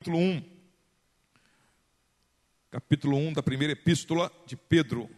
[0.00, 0.42] capítulo 1.
[2.70, 5.10] Capítulo 1 da primeira epístola de Pedro.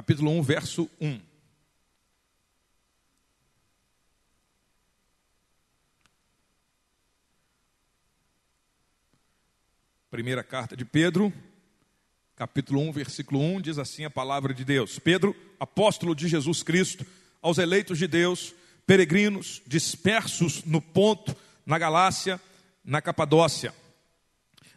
[0.00, 1.20] Capítulo 1, verso 1.
[10.10, 11.30] Primeira carta de Pedro,
[12.34, 17.04] capítulo 1, versículo 1, diz assim a palavra de Deus: Pedro, apóstolo de Jesus Cristo,
[17.42, 18.54] aos eleitos de Deus,
[18.86, 22.40] peregrinos dispersos no Ponto, na Galácia,
[22.82, 23.74] na Capadócia,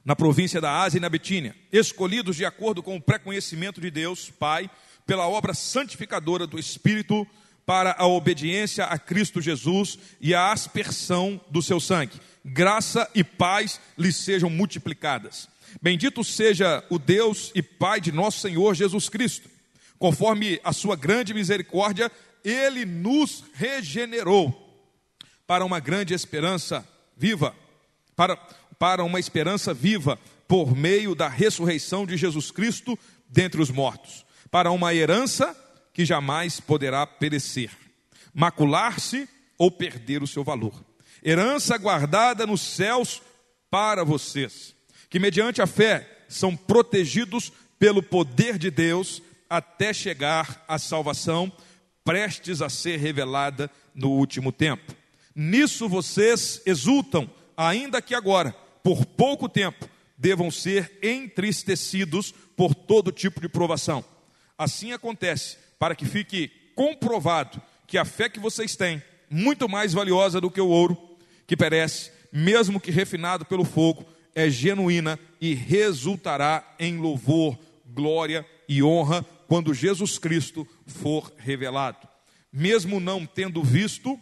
[0.04, 4.30] na província da Ásia e na Betínia, escolhidos de acordo com o pré-conhecimento de Deus,
[4.30, 4.70] Pai,
[5.06, 7.28] pela obra santificadora do Espírito
[7.66, 12.20] para a obediência a Cristo Jesus e a aspersão do seu sangue.
[12.44, 15.48] Graça e paz lhes sejam multiplicadas.
[15.82, 19.50] Bendito seja o Deus e Pai de nosso Senhor Jesus Cristo.
[19.98, 22.12] Conforme a sua grande misericórdia,
[22.44, 24.60] ele nos regenerou
[25.48, 27.56] para uma grande esperança viva,
[28.16, 28.36] para,
[28.78, 34.70] para uma esperança viva por meio da ressurreição de Jesus Cristo dentre os mortos para
[34.70, 35.58] uma herança
[35.92, 37.72] que jamais poderá perecer,
[38.32, 40.86] macular-se ou perder o seu valor.
[41.26, 43.20] Herança guardada nos céus
[43.72, 44.76] para vocês,
[45.10, 51.52] que mediante a fé são protegidos pelo poder de Deus até chegar à salvação,
[52.04, 54.94] prestes a ser revelada no último tempo.
[55.34, 63.42] Nisso vocês exultam, ainda que agora, por pouco tempo, devam ser entristecidos por todo tipo
[63.42, 64.06] de provação
[64.64, 70.40] Assim acontece, para que fique comprovado que a fé que vocês têm, muito mais valiosa
[70.40, 70.98] do que o ouro,
[71.46, 78.82] que perece, mesmo que refinado pelo fogo, é genuína e resultará em louvor, glória e
[78.82, 82.08] honra quando Jesus Cristo for revelado.
[82.52, 84.18] Mesmo não tendo visto,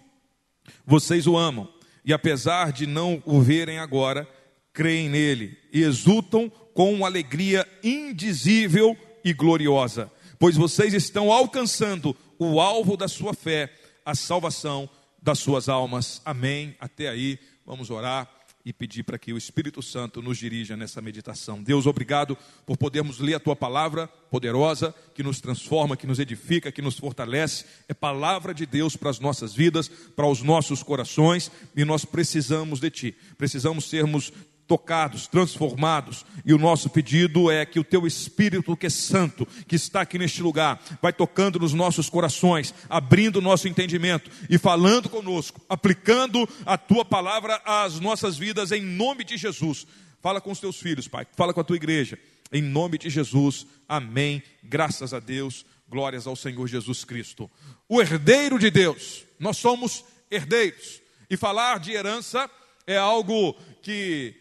[0.84, 1.72] vocês o amam,
[2.04, 4.28] e apesar de não o verem agora,
[4.74, 12.98] creem nele e exultam com alegria indizível e gloriosa pois vocês estão alcançando o alvo
[12.98, 13.72] da sua fé,
[14.04, 14.90] a salvação
[15.22, 16.20] das suas almas.
[16.26, 16.76] Amém.
[16.80, 18.28] Até aí, vamos orar
[18.66, 21.62] e pedir para que o Espírito Santo nos dirija nessa meditação.
[21.62, 22.36] Deus, obrigado
[22.66, 26.98] por podermos ler a tua palavra poderosa, que nos transforma, que nos edifica, que nos
[26.98, 27.66] fortalece.
[27.88, 32.80] É palavra de Deus para as nossas vidas, para os nossos corações, e nós precisamos
[32.80, 33.16] de ti.
[33.38, 34.34] Precisamos sermos
[34.72, 36.26] tocados, transformados.
[36.46, 40.18] E o nosso pedido é que o teu Espírito, que é santo, que está aqui
[40.18, 46.48] neste lugar, vai tocando nos nossos corações, abrindo o nosso entendimento e falando conosco, aplicando
[46.66, 49.86] a tua palavra às nossas vidas em nome de Jesus.
[50.22, 51.28] Fala com os teus filhos, Pai.
[51.36, 52.18] Fala com a tua igreja.
[52.50, 53.68] Em nome de Jesus.
[53.90, 54.42] Amém.
[54.64, 55.66] Graças a Deus.
[55.90, 57.52] Glórias ao Senhor Jesus Cristo.
[57.90, 59.26] O herdeiro de Deus.
[59.38, 61.02] Nós somos herdeiros.
[61.30, 62.50] E falar de herança
[62.88, 64.41] é algo que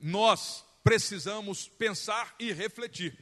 [0.00, 3.16] nós precisamos pensar e refletir.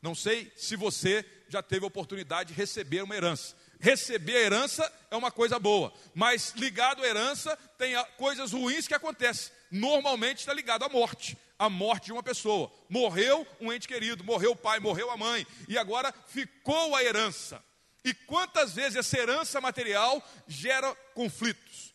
[0.00, 3.54] Não sei se você já teve a oportunidade de receber uma herança.
[3.78, 8.94] Receber a herança é uma coisa boa, mas ligado à herança tem coisas ruins que
[8.94, 9.52] acontecem.
[9.70, 12.72] Normalmente está ligado à morte, à morte de uma pessoa.
[12.88, 17.62] Morreu um ente querido, morreu o pai, morreu a mãe, e agora ficou a herança.
[18.04, 21.91] E quantas vezes essa herança material gera conflitos?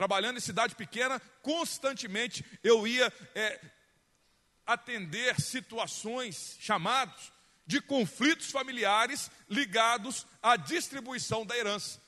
[0.00, 3.60] Trabalhando em cidade pequena, constantemente eu ia é,
[4.64, 7.30] atender situações, chamados
[7.66, 12.00] de conflitos familiares ligados à distribuição da herança.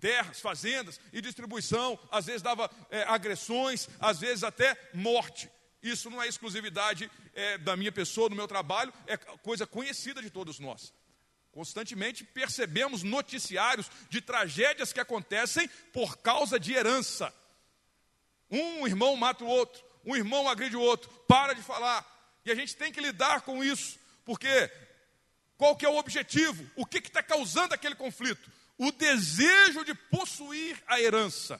[0.00, 5.48] Terras, fazendas e distribuição, às vezes dava é, agressões, às vezes até morte.
[5.80, 10.30] Isso não é exclusividade é, da minha pessoa, do meu trabalho, é coisa conhecida de
[10.30, 10.92] todos nós.
[11.56, 17.32] Constantemente percebemos noticiários de tragédias que acontecem por causa de herança.
[18.50, 22.04] Um irmão mata o outro, um irmão agride o outro, para de falar.
[22.44, 24.70] E a gente tem que lidar com isso, porque
[25.56, 26.70] qual que é o objetivo?
[26.76, 28.52] O que está causando aquele conflito?
[28.76, 31.58] O desejo de possuir a herança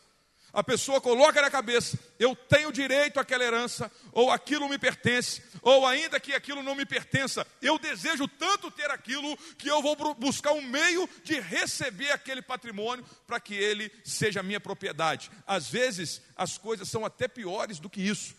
[0.57, 5.85] a pessoa coloca na cabeça: eu tenho direito àquela herança, ou aquilo me pertence, ou
[5.87, 10.53] ainda que aquilo não me pertença, eu desejo tanto ter aquilo que eu vou buscar
[10.53, 15.31] um meio de receber aquele patrimônio para que ele seja minha propriedade.
[15.47, 18.35] Às vezes as coisas são até piores do que isso.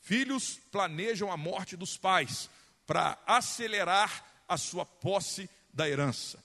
[0.00, 2.48] Filhos planejam a morte dos pais
[2.86, 6.38] para acelerar a sua posse da herança.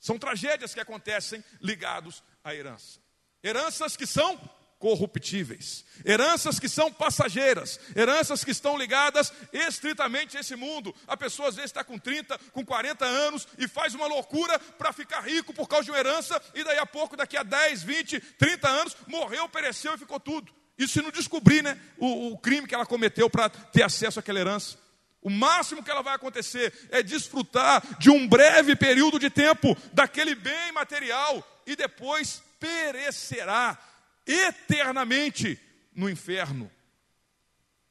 [0.00, 3.05] São tragédias que acontecem ligados à herança.
[3.46, 4.36] Heranças que são
[4.80, 10.92] corruptíveis, heranças que são passageiras, heranças que estão ligadas estritamente a esse mundo.
[11.06, 14.92] A pessoa às vezes está com 30, com 40 anos e faz uma loucura para
[14.92, 18.20] ficar rico por causa de uma herança, e daí a pouco, daqui a 10, 20,
[18.20, 20.52] 30 anos, morreu, pereceu e ficou tudo.
[20.76, 24.40] Isso se não descobrir né, o, o crime que ela cometeu para ter acesso àquela
[24.40, 24.76] herança.
[25.22, 30.34] O máximo que ela vai acontecer é desfrutar de um breve período de tempo daquele
[30.34, 33.78] bem material e depois perecerá
[34.26, 35.60] eternamente
[35.94, 36.70] no inferno.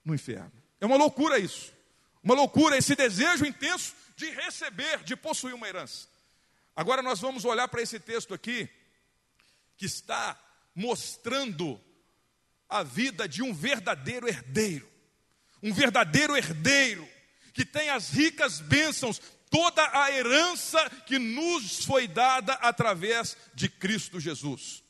[0.04, 0.52] No inferno.
[0.80, 1.74] É uma loucura isso.
[2.24, 6.08] Uma loucura esse desejo intenso de receber, de possuir uma herança.
[6.76, 8.70] Agora nós vamos olhar para esse texto aqui,
[9.78, 10.38] que está
[10.74, 11.80] mostrando
[12.68, 14.90] a vida de um verdadeiro herdeiro.
[15.64, 17.08] Um verdadeiro herdeiro
[17.54, 19.22] que tem as ricas bênçãos,
[19.56, 24.84] toda a herança que nos foi dada através de Cristo Jesus.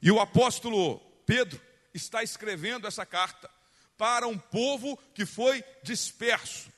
[0.00, 1.60] E o apóstolo Pedro
[1.92, 3.50] está escrevendo essa carta
[3.98, 6.70] para um povo que foi disperso.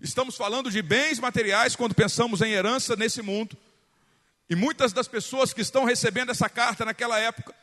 [0.00, 3.56] Estamos falando de bens materiais quando pensamos em herança nesse mundo.
[4.48, 7.54] E muitas das pessoas que estão recebendo essa carta naquela época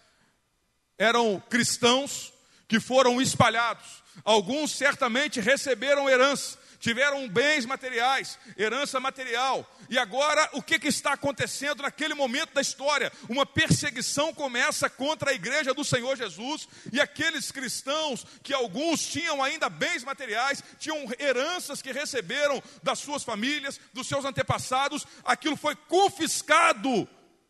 [0.98, 2.32] eram cristãos
[2.70, 4.02] que foram espalhados.
[4.24, 9.70] Alguns certamente receberam herança, tiveram bens materiais, herança material.
[9.90, 13.12] E agora, o que, que, está acontecendo naquele momento da história?
[13.30, 19.42] Uma perseguição começa contra a igreja do Senhor Jesus e aqueles cristãos que alguns tinham
[19.44, 25.76] ainda bens materiais, tinham heranças que receberam das suas famílias, dos seus antepassados, aquilo foi
[25.76, 27.08] confiscado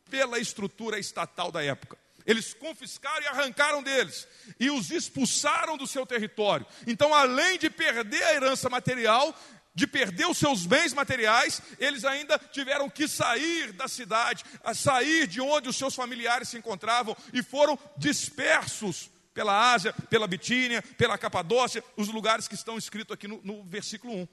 [0.09, 1.97] pela estrutura estatal da época.
[2.27, 4.27] Eles confiscaram e arrancaram deles
[4.59, 6.67] e os expulsaram do seu território.
[6.85, 9.33] Então, além de perder a herança material,
[9.73, 14.43] de perder os seus bens materiais, eles ainda tiveram que sair da cidade,
[14.75, 20.81] sair de onde os seus familiares se encontravam e foram dispersos pela Ásia, pela Bitínia,
[20.81, 24.27] pela Capadócia, os lugares que estão escritos aqui no, no versículo 1.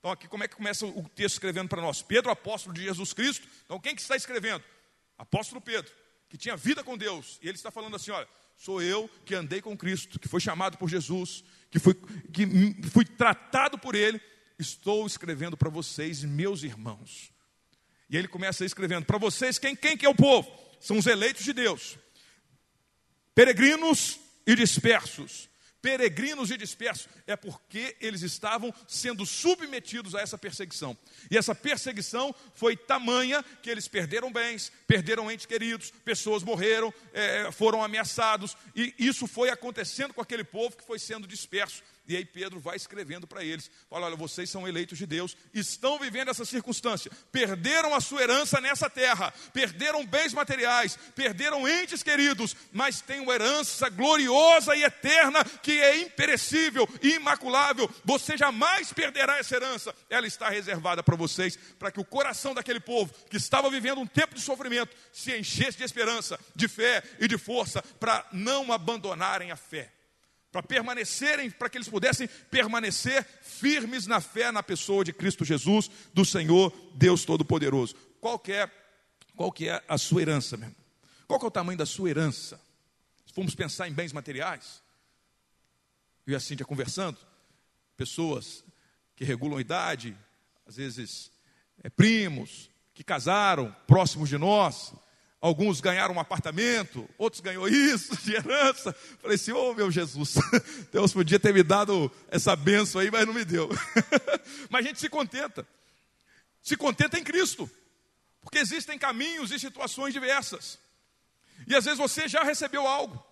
[0.00, 2.02] Então, aqui como é que começa o texto escrevendo para nós?
[2.02, 3.46] Pedro, apóstolo de Jesus Cristo.
[3.66, 4.64] Então, quem que está escrevendo?
[5.16, 5.92] Apóstolo Pedro
[6.30, 9.60] que tinha vida com Deus, e ele está falando assim: olha, sou eu que andei
[9.60, 11.94] com Cristo, que foi chamado por Jesus, que fui,
[12.32, 12.46] que
[12.88, 14.20] fui tratado por Ele,
[14.58, 17.32] estou escrevendo para vocês, meus irmãos.
[18.08, 20.48] E ele começa escrevendo: para vocês, quem, quem que é o povo?
[20.80, 21.98] São os eleitos de Deus,
[23.34, 25.49] peregrinos e dispersos
[25.82, 30.96] peregrinos e dispersos, é porque eles estavam sendo submetidos a essa perseguição.
[31.30, 37.50] E essa perseguição foi tamanha que eles perderam bens, perderam entes queridos, pessoas morreram, é,
[37.52, 41.82] foram ameaçados, e isso foi acontecendo com aquele povo que foi sendo disperso.
[42.10, 45.96] E aí Pedro vai escrevendo para eles: fala, olha, vocês são eleitos de Deus, estão
[45.96, 52.56] vivendo essa circunstância, perderam a sua herança nessa terra, perderam bens materiais, perderam entes queridos,
[52.72, 57.88] mas têm uma herança gloriosa e eterna que é imperecível imaculável.
[58.04, 62.80] Você jamais perderá essa herança, ela está reservada para vocês, para que o coração daquele
[62.80, 67.28] povo que estava vivendo um tempo de sofrimento se enchesse de esperança, de fé e
[67.28, 69.92] de força, para não abandonarem a fé
[70.50, 75.90] para permanecerem, para que eles pudessem permanecer firmes na fé na pessoa de Cristo Jesus,
[76.12, 77.94] do Senhor Deus Todo-Poderoso.
[78.20, 78.70] Qual que é,
[79.36, 80.84] qual que é a sua herança, meu irmão?
[81.28, 82.60] Qual que é o tamanho da sua herança?
[83.26, 84.82] Se formos pensar em bens materiais,
[86.26, 87.18] eu e a Cíntia conversando,
[87.96, 88.64] pessoas
[89.14, 90.16] que regulam a idade,
[90.66, 91.30] às vezes
[91.82, 94.92] é, primos, que casaram próximos de nós,
[95.40, 98.92] Alguns ganharam um apartamento, outros ganhou isso de herança.
[99.20, 100.34] Falei assim, ô oh, meu Jesus,
[100.92, 103.68] Deus podia ter me dado essa benção aí, mas não me deu.
[104.68, 105.66] mas a gente se contenta.
[106.62, 107.70] Se contenta em Cristo.
[108.42, 110.78] Porque existem caminhos e situações diversas.
[111.66, 113.22] E às vezes você já recebeu algo.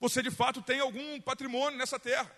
[0.00, 2.30] Você de fato tem algum patrimônio nessa terra.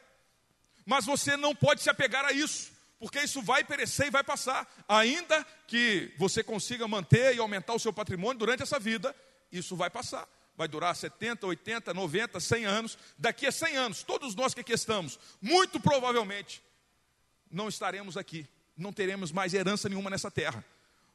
[0.84, 4.68] Mas você não pode se apegar a isso porque isso vai perecer e vai passar.
[4.88, 9.14] Ainda que você consiga manter e aumentar o seu patrimônio durante essa vida,
[9.52, 10.28] isso vai passar.
[10.56, 12.98] Vai durar 70, 80, 90, 100 anos.
[13.16, 16.60] Daqui a 100 anos, todos nós que aqui estamos, muito provavelmente,
[17.50, 18.46] não estaremos aqui.
[18.76, 20.64] Não teremos mais herança nenhuma nessa terra.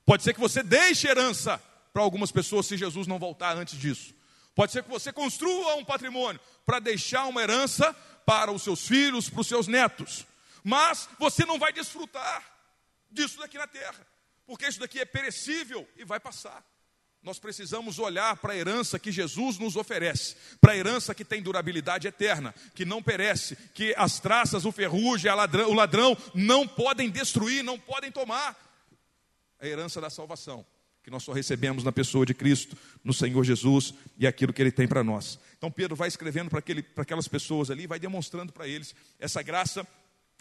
[0.05, 1.61] Pode ser que você deixe herança
[1.91, 4.13] para algumas pessoas se Jesus não voltar antes disso.
[4.55, 7.93] Pode ser que você construa um patrimônio para deixar uma herança
[8.25, 10.25] para os seus filhos, para os seus netos
[10.63, 12.43] mas você não vai desfrutar
[13.11, 14.05] disso daqui na terra,
[14.45, 16.63] porque isso daqui é perecível e vai passar.
[17.21, 21.41] nós precisamos olhar para a herança que Jesus nos oferece, para a herança que tem
[21.41, 27.09] durabilidade eterna, que não perece, que as traças, o ferrugem, ladrão, o ladrão não podem
[27.09, 28.57] destruir, não podem tomar.
[29.57, 30.65] A herança da salvação,
[31.01, 34.71] que nós só recebemos na pessoa de Cristo, no Senhor Jesus e aquilo que Ele
[34.71, 35.39] tem para nós.
[35.57, 36.61] Então Pedro vai escrevendo para
[37.01, 39.87] aquelas pessoas ali, vai demonstrando para eles essa graça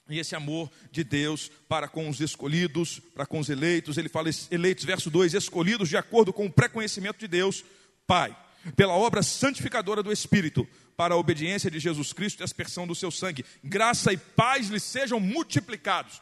[0.09, 3.97] e esse amor de Deus para com os escolhidos, para com os eleitos.
[3.97, 7.65] Ele fala eleitos, verso 2, escolhidos de acordo com o pré-conhecimento de Deus,
[8.07, 8.37] Pai,
[8.77, 10.67] pela obra santificadora do Espírito,
[10.97, 13.45] para a obediência de Jesus Cristo e a aspersão do seu sangue.
[13.65, 16.21] Graça e paz lhes sejam multiplicados.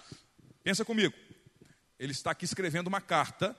[0.62, 1.14] Pensa comigo.
[1.98, 3.56] Ele está aqui escrevendo uma carta,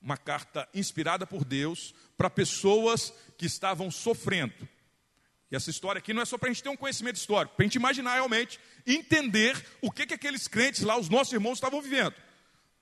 [0.00, 4.54] uma carta inspirada por Deus para pessoas que estavam sofrendo
[5.50, 7.64] e essa história aqui não é só para a gente ter um conhecimento histórico, para
[7.64, 11.80] a gente imaginar realmente, entender o que, que aqueles crentes lá, os nossos irmãos, estavam
[11.80, 12.14] vivendo.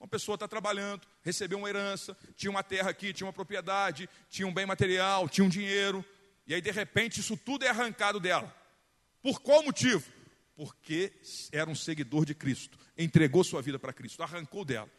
[0.01, 4.47] Uma pessoa está trabalhando, recebeu uma herança, tinha uma terra aqui, tinha uma propriedade, tinha
[4.47, 6.05] um bem material, tinha um dinheiro,
[6.47, 8.55] e aí de repente isso tudo é arrancado dela.
[9.23, 10.05] Por qual motivo?
[10.57, 11.13] Porque
[11.53, 14.91] era um seguidor de Cristo, entregou sua vida para Cristo, arrancou dela.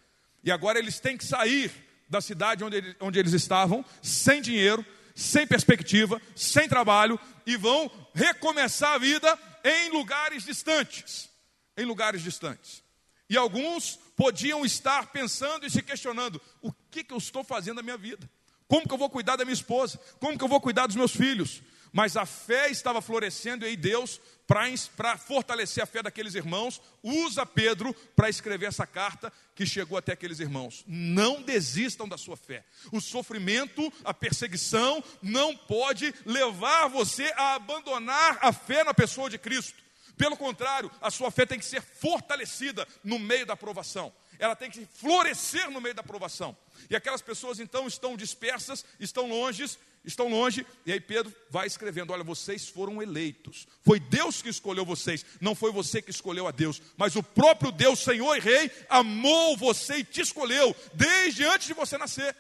[0.43, 1.71] E agora eles têm que sair
[2.09, 4.86] da cidade onde, onde eles estavam, sem dinheiro,
[5.17, 11.27] sem perspectiva, sem trabalho e vão recomeçar a vida em lugares distantes.
[11.75, 12.83] Em lugares distantes.
[13.27, 17.81] E alguns podiam estar pensando e se questionando: o que, que eu estou fazendo na
[17.81, 18.29] minha vida?
[18.67, 20.00] Como que eu vou cuidar da minha esposa?
[20.19, 21.63] Como que eu vou cuidar dos meus filhos?
[21.98, 27.44] Mas a fé estava florescendo e aí Deus para fortalecer a fé daqueles irmãos, usa
[27.44, 30.84] Pedro para escrever essa carta que chegou até aqueles irmãos.
[30.86, 32.63] Não desistam da sua fé.
[32.92, 39.39] O sofrimento, a perseguição, não pode levar você a abandonar a fé na pessoa de
[39.39, 39.82] Cristo.
[40.16, 44.13] Pelo contrário, a sua fé tem que ser fortalecida no meio da provação.
[44.38, 46.56] Ela tem que florescer no meio da provação.
[46.92, 49.66] E aquelas pessoas então estão dispersas, estão longe,
[50.07, 54.85] estão longe, e aí Pedro vai escrevendo: Olha, vocês foram eleitos, foi Deus que escolheu
[54.85, 58.71] vocês, não foi você que escolheu a Deus, mas o próprio Deus, Senhor e Rei,
[58.89, 62.35] amou você e te escolheu, desde antes de você nascer.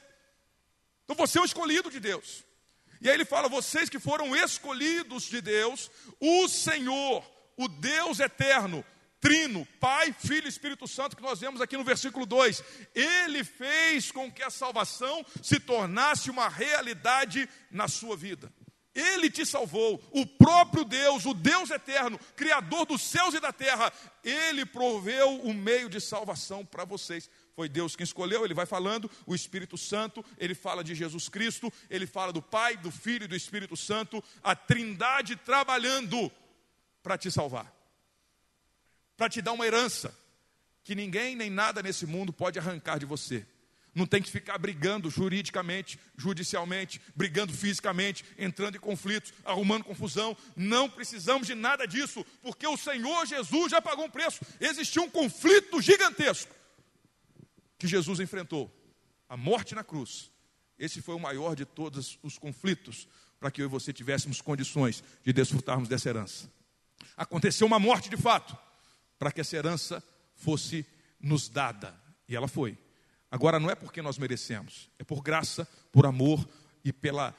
[1.03, 2.43] Então você é o escolhido de Deus.
[3.01, 7.23] E aí ele fala: Vocês que foram escolhidos de Deus, o Senhor,
[7.57, 8.83] o Deus eterno,
[9.27, 12.63] Trino, Pai, Filho e Espírito Santo, que nós vemos aqui no versículo 2.
[12.95, 18.49] Ele fez com que a salvação se tornasse uma realidade na sua vida.
[18.95, 23.91] Ele te salvou, o próprio Deus, o Deus eterno, Criador dos céus e da terra,
[24.23, 27.29] ele proveu o meio de salvação para vocês.
[27.53, 31.71] Foi Deus quem escolheu, ele vai falando, o Espírito Santo, ele fala de Jesus Cristo,
[31.89, 36.31] ele fala do Pai, do Filho e do Espírito Santo, a Trindade trabalhando
[37.03, 37.76] para te salvar
[39.17, 40.15] para te dar uma herança
[40.83, 43.45] que ninguém nem nada nesse mundo pode arrancar de você.
[43.93, 50.37] Não tem que ficar brigando juridicamente, judicialmente, brigando fisicamente, entrando em conflitos, arrumando confusão.
[50.55, 54.39] Não precisamos de nada disso, porque o Senhor Jesus já pagou um preço.
[54.61, 56.53] Existiu um conflito gigantesco
[57.79, 58.71] que Jesus enfrentou
[59.27, 60.31] a morte na cruz.
[60.77, 63.07] Esse foi o maior de todos os conflitos
[63.39, 66.51] para que eu e você tivéssemos condições de desfrutarmos dessa herança.
[67.15, 68.55] Aconteceu uma morte de fato,
[69.17, 70.03] para que essa herança
[70.35, 70.85] fosse
[71.19, 71.93] nos dada.
[72.27, 72.77] E ela foi.
[73.29, 76.47] Agora não é porque nós merecemos, é por graça, por amor
[76.83, 77.35] e pela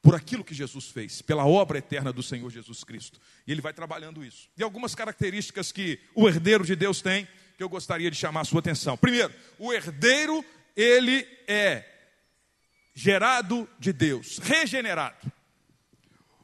[0.00, 3.20] por aquilo que Jesus fez, pela obra eterna do Senhor Jesus Cristo.
[3.46, 4.48] E ele vai trabalhando isso.
[4.56, 8.44] E algumas características que o herdeiro de Deus tem, que eu gostaria de chamar a
[8.44, 8.96] sua atenção.
[8.96, 10.44] Primeiro, o herdeiro,
[10.76, 11.84] ele é
[12.94, 15.30] gerado de Deus, regenerado.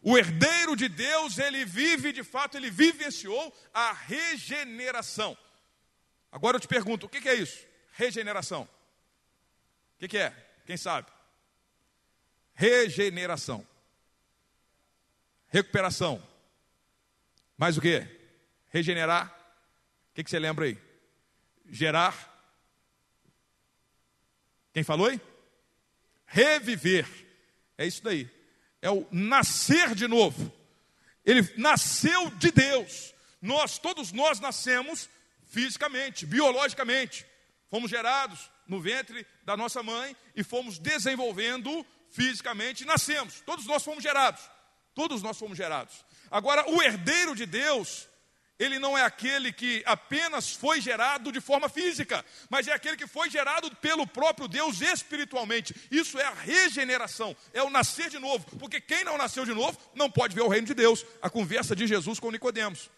[0.06, 5.34] O herdeiro de Deus, ele vive, de fato, ele vivenciou a regeneração.
[6.30, 7.66] Agora eu te pergunto, o que é isso?
[7.92, 8.68] Regeneração.
[9.98, 10.30] O que é?
[10.66, 11.10] Quem sabe?
[12.52, 13.66] Regeneração.
[15.48, 16.22] Recuperação.
[17.56, 18.06] Mais o que?
[18.68, 19.28] Regenerar.
[20.10, 20.78] O que, que você lembra aí?
[21.70, 22.30] Gerar.
[24.74, 25.18] Quem falou aí?
[26.26, 27.08] Reviver.
[27.78, 28.43] É isso daí
[28.84, 30.52] é o nascer de novo.
[31.24, 33.14] Ele nasceu de Deus.
[33.40, 35.08] Nós, todos nós nascemos
[35.46, 37.24] fisicamente, biologicamente.
[37.70, 43.40] Fomos gerados no ventre da nossa mãe e fomos desenvolvendo fisicamente, nascemos.
[43.40, 44.42] Todos nós fomos gerados.
[44.94, 46.04] Todos nós fomos gerados.
[46.30, 48.06] Agora, o herdeiro de Deus,
[48.58, 53.06] ele não é aquele que apenas foi gerado de forma física, mas é aquele que
[53.06, 55.74] foi gerado pelo próprio Deus espiritualmente.
[55.90, 59.78] Isso é a regeneração, é o nascer de novo, porque quem não nasceu de novo
[59.94, 61.04] não pode ver o reino de Deus.
[61.20, 62.90] A conversa de Jesus com Nicodemos.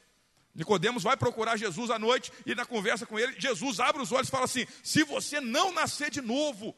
[0.54, 4.28] Nicodemos vai procurar Jesus à noite e na conversa com ele, Jesus abre os olhos
[4.28, 6.74] e fala assim: "Se você não nascer de novo,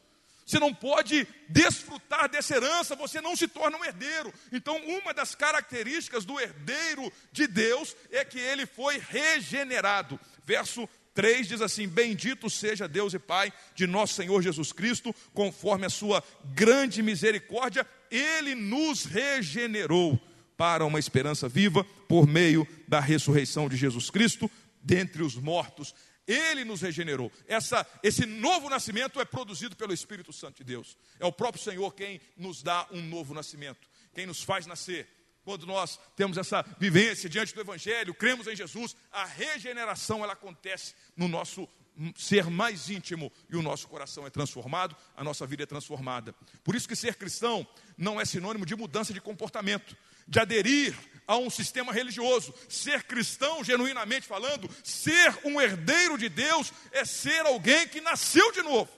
[0.49, 4.33] Você não pode desfrutar dessa herança, você não se torna um herdeiro.
[4.51, 10.19] Então, uma das características do herdeiro de Deus é que ele foi regenerado.
[10.43, 15.85] Verso 3 diz assim: Bendito seja Deus e Pai de nosso Senhor Jesus Cristo, conforme
[15.85, 20.19] a sua grande misericórdia, ele nos regenerou
[20.57, 24.49] para uma esperança viva por meio da ressurreição de Jesus Cristo
[24.81, 25.93] dentre os mortos.
[26.31, 27.31] Ele nos regenerou.
[27.47, 30.95] Essa, esse novo nascimento é produzido pelo Espírito Santo de Deus.
[31.19, 35.07] É o próprio Senhor quem nos dá um novo nascimento, quem nos faz nascer.
[35.43, 40.93] Quando nós temos essa vivência diante do Evangelho, cremos em Jesus, a regeneração ela acontece
[41.17, 41.67] no nosso
[42.15, 46.35] ser mais íntimo e o nosso coração é transformado, a nossa vida é transformada.
[46.63, 47.67] Por isso que ser cristão
[47.97, 50.95] não é sinônimo de mudança de comportamento, de aderir
[51.29, 52.51] a um sistema religioso.
[52.67, 58.63] Ser cristão, genuinamente falando, ser um herdeiro de Deus é ser alguém que nasceu de
[58.63, 58.89] novo.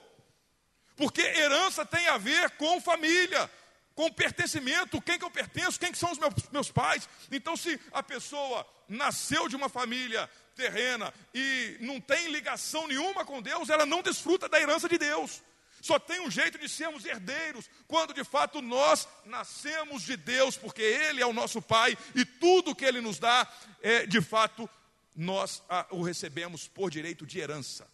[0.96, 3.50] Porque herança tem a ver com família,
[3.94, 7.06] com pertencimento, quem que eu pertenço, quem que são os meus, meus pais.
[7.30, 13.42] Então, se a pessoa nasceu de uma família terrena e não tem ligação nenhuma com
[13.42, 15.42] Deus, ela não desfruta da herança de Deus.
[15.82, 20.80] Só tem um jeito de sermos herdeiros quando de fato nós nascemos de Deus, porque
[20.80, 24.70] Ele é o nosso Pai e tudo que Ele nos dá, é, de fato,
[25.16, 27.90] nós a, o recebemos por direito de herança.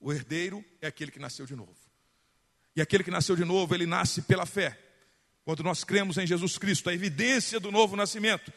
[0.00, 1.76] O herdeiro é aquele que nasceu de novo.
[2.74, 4.76] E aquele que nasceu de novo, ele nasce pela fé.
[5.44, 8.52] Quando nós cremos em Jesus Cristo, a evidência do novo nascimento.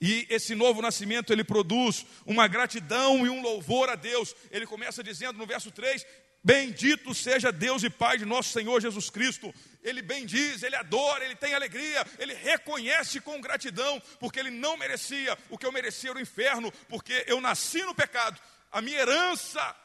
[0.00, 4.36] E esse novo nascimento ele produz uma gratidão e um louvor a Deus.
[4.52, 6.06] Ele começa dizendo no verso 3:
[6.42, 9.52] Bendito seja Deus e Pai de nosso Senhor Jesus Cristo.
[9.82, 15.36] Ele bendiz, ele adora, ele tem alegria, ele reconhece com gratidão, porque ele não merecia
[15.50, 18.40] o que eu merecia o inferno, porque eu nasci no pecado.
[18.72, 19.76] A minha herança,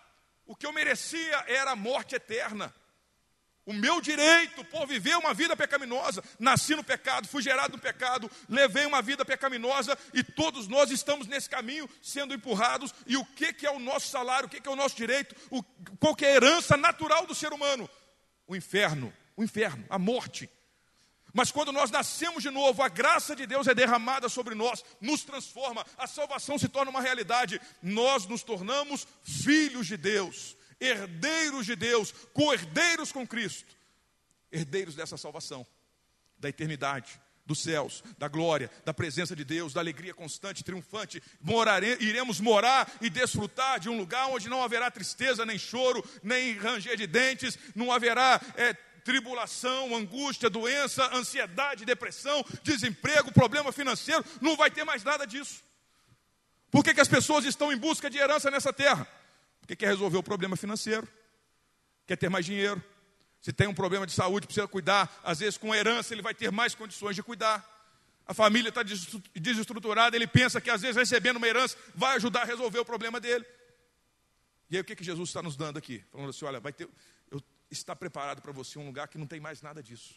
[0.46, 2.74] o que eu merecia era a morte eterna.
[3.66, 6.24] O meu direito por viver uma vida pecaminosa.
[6.38, 11.26] Nasci no pecado, fui gerado no pecado, levei uma vida pecaminosa e todos nós estamos
[11.26, 12.94] nesse caminho sendo empurrados.
[13.08, 15.36] E o que, que é o nosso salário, o que, que é o nosso direito,
[15.50, 15.64] o,
[16.00, 17.90] qual que é a herança natural do ser humano?
[18.48, 20.48] O inferno, o inferno, a morte.
[21.34, 25.24] Mas quando nós nascemos de novo, a graça de Deus é derramada sobre nós, nos
[25.24, 27.60] transforma, a salvação se torna uma realidade.
[27.82, 33.76] Nós nos tornamos filhos de Deus herdeiros de Deus, co-herdeiros com Cristo,
[34.52, 35.66] herdeiros dessa salvação,
[36.38, 41.22] da eternidade, dos céus, da glória, da presença de Deus, da alegria constante, triunfante.
[41.40, 46.58] Morare, iremos morar e desfrutar de um lugar onde não haverá tristeza, nem choro, nem
[46.58, 54.58] ranger de dentes, não haverá é, tribulação, angústia, doença, ansiedade, depressão, desemprego, problema financeiro, não
[54.58, 55.64] vai ter mais nada disso.
[56.72, 59.08] Por que, que as pessoas estão em busca de herança nessa terra?
[59.66, 61.08] Porque quer resolver o problema financeiro,
[62.06, 62.82] quer ter mais dinheiro.
[63.42, 65.20] Se tem um problema de saúde, precisa cuidar.
[65.24, 67.68] Às vezes, com herança, ele vai ter mais condições de cuidar.
[68.28, 68.84] A família está
[69.34, 73.20] desestruturada, ele pensa que às vezes recebendo uma herança vai ajudar a resolver o problema
[73.20, 73.44] dele.
[74.70, 76.04] E aí o que, que Jesus está nos dando aqui?
[76.12, 76.88] Falando assim: olha, vai ter,
[77.32, 80.14] eu, está preparado para você um lugar que não tem mais nada disso.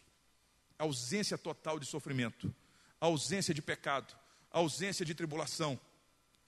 [0.78, 2.54] A ausência total de sofrimento,
[3.00, 4.14] ausência de pecado,
[4.50, 5.80] ausência de tribulação.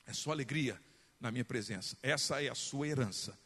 [0.06, 0.80] É só alegria,
[1.20, 1.96] na minha presença.
[2.02, 3.38] Essa é a sua herança.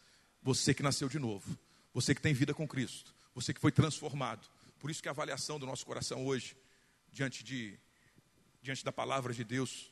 [0.43, 1.59] Você que nasceu de novo,
[1.93, 4.47] você que tem vida com Cristo, você que foi transformado.
[4.79, 6.57] Por isso que a avaliação do nosso coração hoje,
[7.11, 7.79] diante, de,
[8.63, 9.91] diante da palavra de Deus,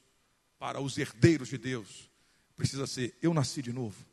[0.59, 2.09] para os herdeiros de Deus,
[2.57, 4.05] precisa ser: eu nasci de novo,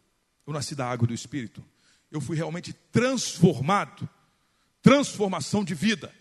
[0.47, 1.63] eu nasci da água do Espírito,
[2.09, 4.09] eu fui realmente transformado.
[4.81, 6.15] Transformação de vida.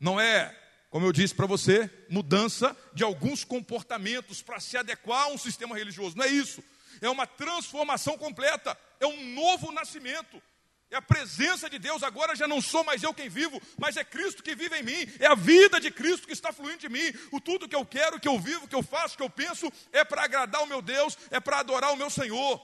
[0.00, 0.58] Não é
[0.92, 5.74] como eu disse para você, mudança de alguns comportamentos para se adequar a um sistema
[5.74, 6.18] religioso.
[6.18, 6.62] Não é isso.
[7.00, 8.76] É uma transformação completa.
[9.00, 10.42] É um novo nascimento.
[10.90, 12.02] É a presença de Deus.
[12.02, 15.12] Agora já não sou mais eu quem vivo, mas é Cristo que vive em mim.
[15.18, 17.12] É a vida de Cristo que está fluindo de mim.
[17.30, 20.04] O tudo que eu quero, que eu vivo, que eu faço, que eu penso, é
[20.04, 22.60] para agradar o meu Deus, é para adorar o meu Senhor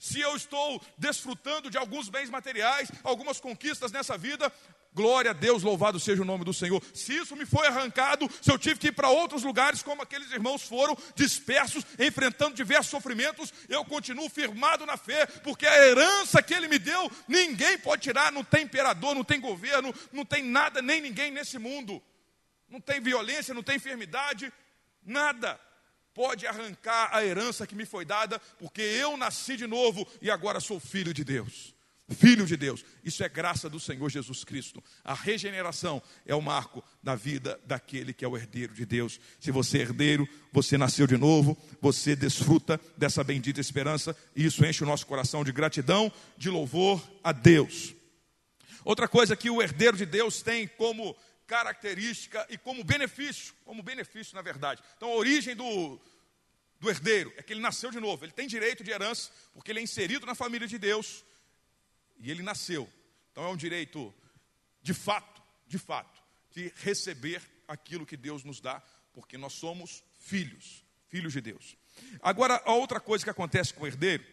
[0.00, 4.50] se eu estou desfrutando de alguns bens materiais, algumas conquistas nessa vida,
[4.92, 6.82] Glória a Deus, louvado seja o nome do Senhor.
[6.92, 10.32] Se isso me foi arrancado, se eu tive que ir para outros lugares, como aqueles
[10.32, 16.52] irmãos foram, dispersos, enfrentando diversos sofrimentos, eu continuo firmado na fé, porque a herança que
[16.52, 18.32] Ele me deu, ninguém pode tirar.
[18.32, 22.02] Não tem imperador, não tem governo, não tem nada, nem ninguém nesse mundo.
[22.68, 24.52] Não tem violência, não tem enfermidade,
[25.04, 25.58] nada
[26.12, 30.58] pode arrancar a herança que me foi dada, porque eu nasci de novo e agora
[30.58, 31.79] sou filho de Deus
[32.14, 32.84] filho de Deus.
[33.04, 34.82] Isso é graça do Senhor Jesus Cristo.
[35.04, 39.20] A regeneração é o marco da vida daquele que é o herdeiro de Deus.
[39.38, 44.64] Se você é herdeiro, você nasceu de novo, você desfruta dessa bendita esperança, e isso
[44.64, 47.94] enche o nosso coração de gratidão, de louvor a Deus.
[48.84, 54.34] Outra coisa que o herdeiro de Deus tem como característica e como benefício, como benefício
[54.34, 54.82] na verdade.
[54.96, 56.00] Então a origem do,
[56.78, 59.80] do herdeiro é que ele nasceu de novo, ele tem direito de herança, porque ele
[59.80, 61.24] é inserido na família de Deus
[62.20, 62.88] e ele nasceu.
[63.32, 64.14] Então é um direito
[64.82, 70.84] de fato, de fato, de receber aquilo que Deus nos dá, porque nós somos filhos,
[71.08, 71.76] filhos de Deus.
[72.22, 74.24] Agora, a outra coisa que acontece com o herdeiro,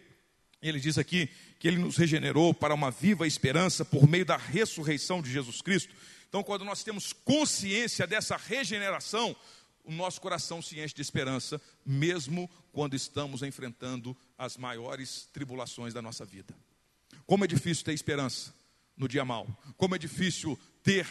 [0.61, 5.21] ele diz aqui que ele nos regenerou para uma viva esperança por meio da ressurreição
[5.21, 5.93] de Jesus Cristo.
[6.27, 9.35] Então, quando nós temos consciência dessa regeneração,
[9.83, 16.01] o nosso coração se enche de esperança, mesmo quando estamos enfrentando as maiores tribulações da
[16.01, 16.53] nossa vida.
[17.27, 18.53] Como é difícil ter esperança
[18.95, 21.05] no dia mal, como é difícil ter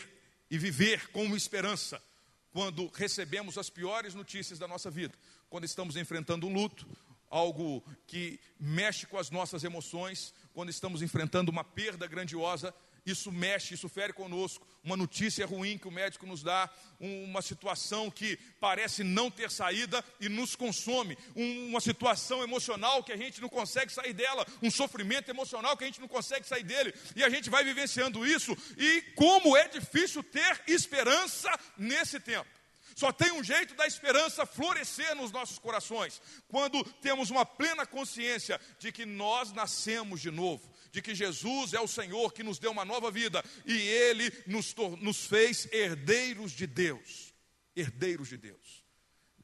[0.50, 2.02] e viver com esperança
[2.50, 5.14] quando recebemos as piores notícias da nossa vida,
[5.50, 6.87] quando estamos enfrentando um luto,
[7.29, 12.74] algo que mexe com as nossas emoções, quando estamos enfrentando uma perda grandiosa
[13.06, 14.66] isso mexe, isso fere conosco.
[14.82, 16.68] Uma notícia ruim que o médico nos dá,
[17.00, 23.16] uma situação que parece não ter saída e nos consome, uma situação emocional que a
[23.16, 26.92] gente não consegue sair dela, um sofrimento emocional que a gente não consegue sair dele,
[27.14, 28.56] e a gente vai vivenciando isso.
[28.76, 32.56] E como é difícil ter esperança nesse tempo.
[32.96, 38.58] Só tem um jeito da esperança florescer nos nossos corações, quando temos uma plena consciência
[38.78, 40.66] de que nós nascemos de novo,
[40.96, 44.74] de que Jesus é o Senhor que nos deu uma nova vida e Ele nos,
[44.98, 47.35] nos fez herdeiros de Deus.
[47.76, 48.82] Herdeiros de Deus.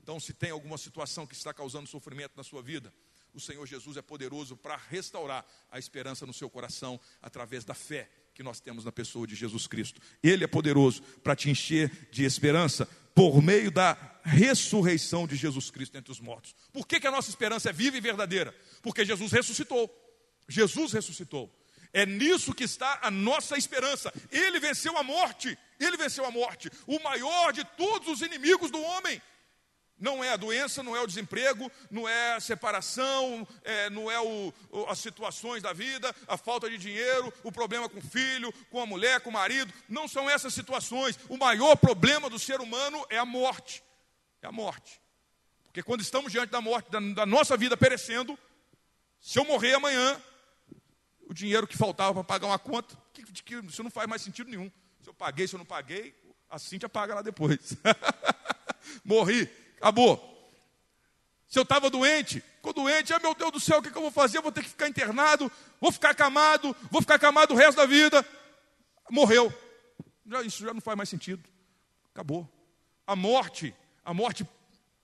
[0.02, 2.90] Então, se tem alguma situação que está causando sofrimento na sua vida,
[3.34, 8.08] o Senhor Jesus é poderoso para restaurar a esperança no seu coração através da fé
[8.32, 10.00] que nós temos na pessoa de Jesus Cristo.
[10.22, 15.98] Ele é poderoso para te encher de esperança por meio da ressurreição de Jesus Cristo
[15.98, 16.54] entre os mortos.
[16.72, 18.54] Por que, que a nossa esperança é viva e verdadeira?
[18.80, 20.01] Porque Jesus ressuscitou.
[20.48, 21.52] Jesus ressuscitou.
[21.92, 24.12] É nisso que está a nossa esperança.
[24.30, 25.58] Ele venceu a morte.
[25.78, 26.70] Ele venceu a morte.
[26.86, 29.20] O maior de todos os inimigos do homem.
[29.98, 34.20] Não é a doença, não é o desemprego, não é a separação, é, não é
[34.20, 34.52] o,
[34.88, 38.86] as situações da vida, a falta de dinheiro, o problema com o filho, com a
[38.86, 39.72] mulher, com o marido.
[39.88, 41.16] Não são essas situações.
[41.28, 43.80] O maior problema do ser humano é a morte.
[44.40, 45.00] É a morte.
[45.66, 48.36] Porque quando estamos diante da morte, da, da nossa vida perecendo,
[49.20, 50.20] se eu morrer amanhã,
[51.32, 54.50] o dinheiro que faltava para pagar uma conta, que, que, isso não faz mais sentido
[54.50, 54.70] nenhum.
[55.00, 56.14] Se eu paguei, se eu não paguei,
[56.48, 57.74] a Cintia paga lá depois.
[59.02, 60.28] Morri, acabou.
[61.48, 64.02] Se eu estava doente, ficou doente, ah, meu Deus do céu, o que, que eu
[64.02, 64.38] vou fazer?
[64.38, 67.86] Eu vou ter que ficar internado, vou ficar acamado, vou ficar acamado o resto da
[67.86, 68.24] vida.
[69.10, 69.52] Morreu.
[70.26, 71.42] Já, isso já não faz mais sentido.
[72.12, 72.46] Acabou.
[73.06, 74.46] A morte, a morte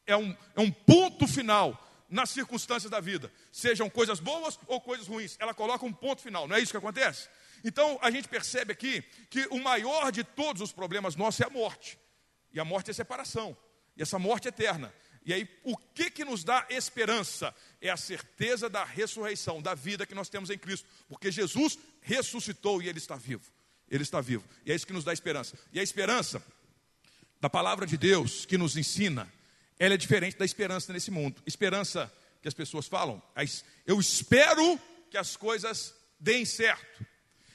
[0.06, 5.06] é um, é um ponto final nas circunstâncias da vida, sejam coisas boas ou coisas
[5.06, 5.36] ruins.
[5.38, 7.28] Ela coloca um ponto final, não é isso que acontece?
[7.62, 11.50] Então a gente percebe aqui que o maior de todos os problemas nossos é a
[11.50, 11.98] morte.
[12.52, 13.56] E a morte é separação.
[13.96, 14.92] E essa morte é eterna.
[15.24, 17.54] E aí, o que que nos dá esperança?
[17.82, 20.88] É a certeza da ressurreição, da vida que nós temos em Cristo.
[21.06, 23.44] Porque Jesus ressuscitou e Ele está vivo.
[23.90, 24.44] Ele está vivo.
[24.64, 25.58] E é isso que nos dá esperança.
[25.70, 26.42] E a esperança
[27.40, 29.30] da palavra de Deus que nos ensina
[29.78, 31.42] ela é diferente da esperança nesse mundo.
[31.46, 32.12] Esperança
[32.42, 33.22] que as pessoas falam,
[33.86, 34.78] eu espero
[35.10, 37.06] que as coisas deem certo.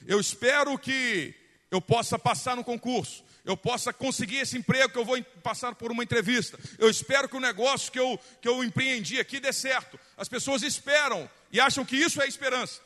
[0.06, 1.34] Eu espero que
[1.70, 3.24] eu possa passar no concurso.
[3.44, 6.58] Eu possa conseguir esse emprego que eu vou passar por uma entrevista.
[6.78, 10.00] Eu espero que o negócio que eu, que eu empreendi aqui dê certo.
[10.16, 12.80] As pessoas esperam e acham que isso é esperança.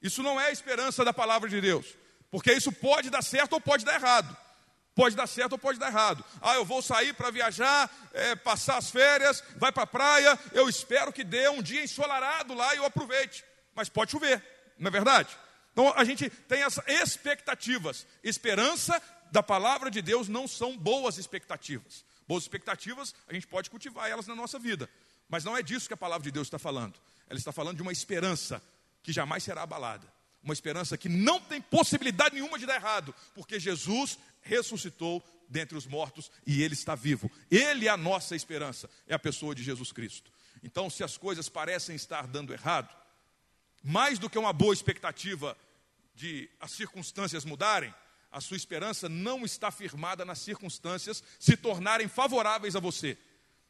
[0.00, 1.86] Isso não é a esperança da palavra de Deus.
[2.30, 4.36] Porque isso pode dar certo ou pode dar errado.
[4.94, 6.24] Pode dar certo ou pode dar errado.
[6.40, 10.38] Ah, eu vou sair para viajar, é, passar as férias, vai para a praia.
[10.52, 13.44] Eu espero que dê um dia ensolarado lá e eu aproveite.
[13.74, 14.42] Mas pode chover,
[14.78, 15.36] não é verdade?
[15.72, 18.06] Então a gente tem essas expectativas.
[18.22, 19.02] Esperança
[19.32, 22.04] da palavra de Deus não são boas expectativas.
[22.28, 24.88] Boas expectativas, a gente pode cultivar elas na nossa vida.
[25.28, 26.94] Mas não é disso que a palavra de Deus está falando.
[27.28, 28.62] Ela está falando de uma esperança
[29.02, 30.06] que jamais será abalada.
[30.42, 35.86] Uma esperança que não tem possibilidade nenhuma de dar errado, porque Jesus ressuscitou dentre os
[35.86, 37.30] mortos e ele está vivo.
[37.50, 40.30] Ele é a nossa esperança, é a pessoa de Jesus Cristo.
[40.62, 42.94] Então, se as coisas parecem estar dando errado,
[43.82, 45.56] mais do que uma boa expectativa
[46.14, 47.92] de as circunstâncias mudarem,
[48.30, 53.16] a sua esperança não está firmada nas circunstâncias se tornarem favoráveis a você.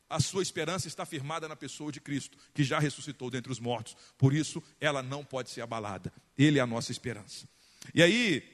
[0.09, 3.97] A sua esperança está firmada na pessoa de Cristo, que já ressuscitou dentre os mortos.
[4.17, 6.13] Por isso, ela não pode ser abalada.
[6.39, 7.49] Ele é a nossa esperança.
[7.93, 8.54] E aí,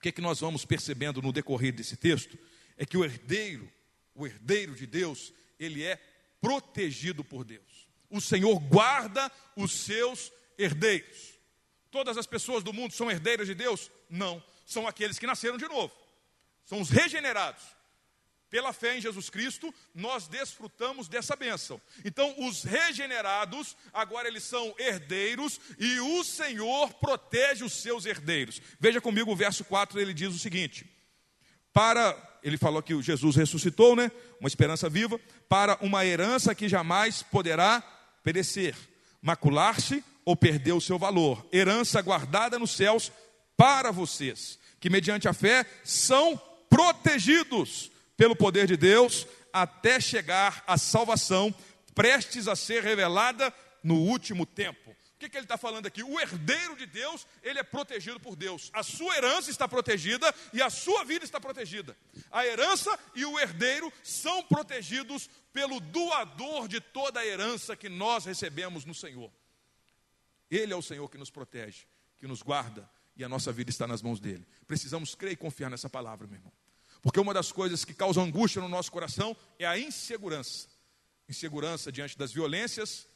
[0.00, 2.38] o que, é que nós vamos percebendo no decorrer desse texto?
[2.78, 3.70] É que o herdeiro,
[4.14, 6.00] o herdeiro de Deus, ele é
[6.40, 7.86] protegido por Deus.
[8.08, 11.38] O Senhor guarda os seus herdeiros.
[11.90, 13.90] Todas as pessoas do mundo são herdeiras de Deus?
[14.08, 14.42] Não.
[14.64, 15.94] são aqueles que nasceram de novo,
[16.64, 17.62] são os regenerados.
[18.50, 21.80] Pela fé em Jesus Cristo, nós desfrutamos dessa bênção.
[22.04, 28.60] Então, os regenerados, agora eles são herdeiros e o Senhor protege os seus herdeiros.
[28.80, 30.84] Veja comigo o verso 4, ele diz o seguinte:
[31.72, 34.10] Para, ele falou que Jesus ressuscitou, né?
[34.40, 37.80] Uma esperança viva, para uma herança que jamais poderá
[38.24, 38.74] perecer,
[39.22, 41.46] macular-se ou perder o seu valor.
[41.52, 43.12] Herança guardada nos céus
[43.56, 46.36] para vocês, que mediante a fé são
[46.68, 51.54] protegidos pelo poder de Deus até chegar à salvação
[51.94, 53.50] prestes a ser revelada
[53.82, 54.90] no último tempo.
[54.90, 56.02] O que, que ele está falando aqui?
[56.02, 58.68] O herdeiro de Deus, ele é protegido por Deus.
[58.74, 61.96] A sua herança está protegida e a sua vida está protegida.
[62.30, 68.26] A herança e o herdeiro são protegidos pelo doador de toda a herança que nós
[68.26, 69.32] recebemos no Senhor.
[70.50, 71.86] Ele é o Senhor que nos protege,
[72.18, 74.46] que nos guarda e a nossa vida está nas mãos dele.
[74.66, 76.59] Precisamos crer e confiar nessa palavra, meu irmão.
[77.02, 80.68] Porque uma das coisas que causa angústia no nosso coração é a insegurança.
[81.28, 83.08] Insegurança diante das violências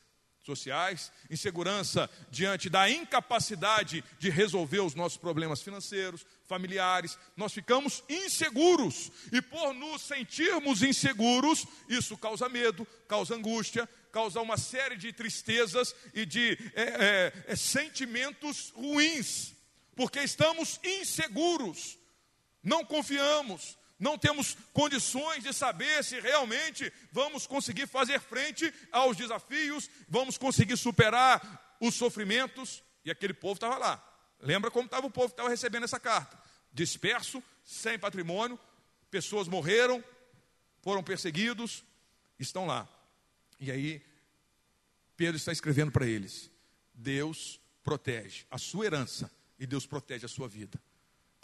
[0.44, 7.18] sociais, insegurança diante da incapacidade de resolver os nossos problemas financeiros, familiares.
[7.37, 14.59] Nós ficamos inseguros e por nos sentirmos inseguros, isso causa medo, causa angústia, causa uma
[14.59, 19.55] série de tristezas e de é, é, é, sentimentos ruins,
[19.97, 21.99] porque estamos inseguros
[22.64, 29.88] não confiamos, não temos condições de saber se realmente vamos conseguir fazer frente aos desafios,
[30.09, 32.83] vamos conseguir superar os sofrimentos.
[33.05, 34.03] E aquele povo estava lá.
[34.40, 36.38] Lembra como estava o povo que estava recebendo essa carta?
[36.72, 38.59] Disperso, sem patrimônio,
[39.11, 40.03] pessoas morreram,
[40.83, 41.85] foram perseguidos,
[42.38, 42.88] estão lá.
[43.61, 44.03] E aí,
[45.16, 46.50] Pedro está escrevendo para eles:
[46.94, 50.81] Deus protege a sua herança e Deus protege a sua vida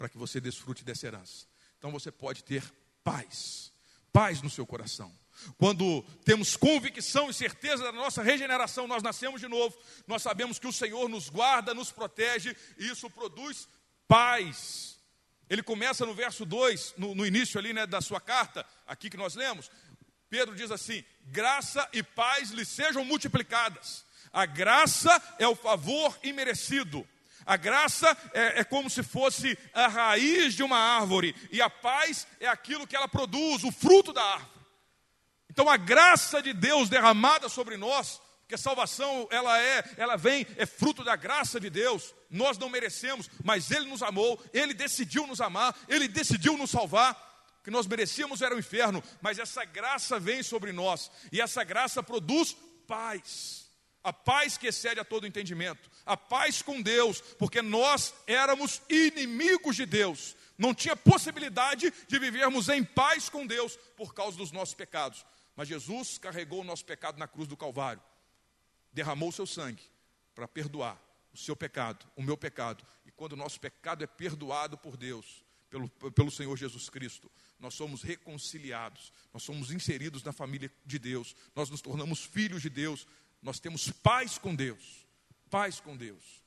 [0.01, 1.45] para que você desfrute dessa herança.
[1.77, 2.63] Então você pode ter
[3.03, 3.71] paz,
[4.11, 5.15] paz no seu coração.
[5.59, 10.65] Quando temos convicção e certeza da nossa regeneração, nós nascemos de novo, nós sabemos que
[10.65, 13.67] o Senhor nos guarda, nos protege, e isso produz
[14.07, 14.97] paz.
[15.47, 19.17] Ele começa no verso 2, no, no início ali né, da sua carta, aqui que
[19.17, 19.69] nós lemos.
[20.31, 24.03] Pedro diz assim: graça e paz lhe sejam multiplicadas.
[24.33, 27.07] A graça é o favor imerecido.
[27.45, 32.27] A graça é, é, como se fosse a raiz de uma árvore, e a paz
[32.39, 34.51] é aquilo que ela produz, o fruto da árvore.
[35.49, 40.45] Então a graça de Deus derramada sobre nós, porque a salvação ela é, ela vem,
[40.57, 42.13] é fruto da graça de Deus.
[42.29, 47.29] Nós não merecemos, mas Ele nos amou, Ele decidiu nos amar, Ele decidiu nos salvar.
[47.59, 51.63] O que nós merecíamos era o inferno, mas essa graça vem sobre nós, e essa
[51.63, 52.55] graça produz
[52.87, 53.61] paz
[54.03, 59.75] a paz que excede a todo entendimento, a paz com Deus, porque nós éramos inimigos
[59.75, 64.75] de Deus, não tinha possibilidade de vivermos em paz com Deus por causa dos nossos
[64.75, 65.25] pecados.
[65.55, 68.01] Mas Jesus carregou o nosso pecado na cruz do Calvário,
[68.91, 69.83] derramou o seu sangue
[70.35, 71.01] para perdoar
[71.33, 72.85] o seu pecado, o meu pecado.
[73.05, 77.73] E quando o nosso pecado é perdoado por Deus, pelo, pelo Senhor Jesus Cristo, nós
[77.73, 83.07] somos reconciliados, nós somos inseridos na família de Deus, nós nos tornamos filhos de Deus,
[83.41, 85.07] nós temos paz com Deus.
[85.51, 86.41] Paz com Deus.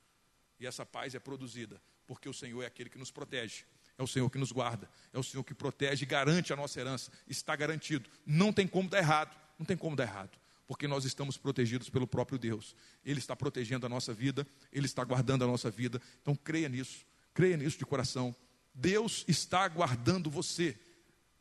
[0.59, 3.63] E essa paz é produzida porque o Senhor é aquele que nos protege.
[3.97, 6.79] É o Senhor que nos guarda, é o Senhor que protege e garante a nossa
[6.79, 7.11] herança.
[7.27, 8.09] Está garantido.
[8.25, 9.33] Não tem como dar errado.
[9.57, 10.37] Não tem como dar errado.
[10.67, 12.75] Porque nós estamos protegidos pelo próprio Deus.
[13.05, 16.01] Ele está protegendo a nossa vida, Ele está guardando a nossa vida.
[16.21, 18.35] Então creia nisso, creia nisso de coração.
[18.73, 20.77] Deus está guardando você,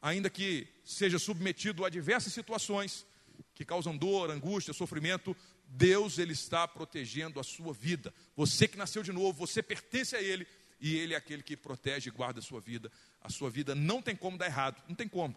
[0.00, 3.04] ainda que seja submetido a diversas situações,
[3.52, 5.36] que causam dor, angústia, sofrimento,
[5.76, 8.14] Deus ele está protegendo a sua vida.
[8.36, 10.46] Você que nasceu de novo, você pertence a Ele
[10.80, 12.90] e Ele é aquele que protege e guarda a sua vida.
[13.20, 15.36] A sua vida não tem como dar errado, não tem como.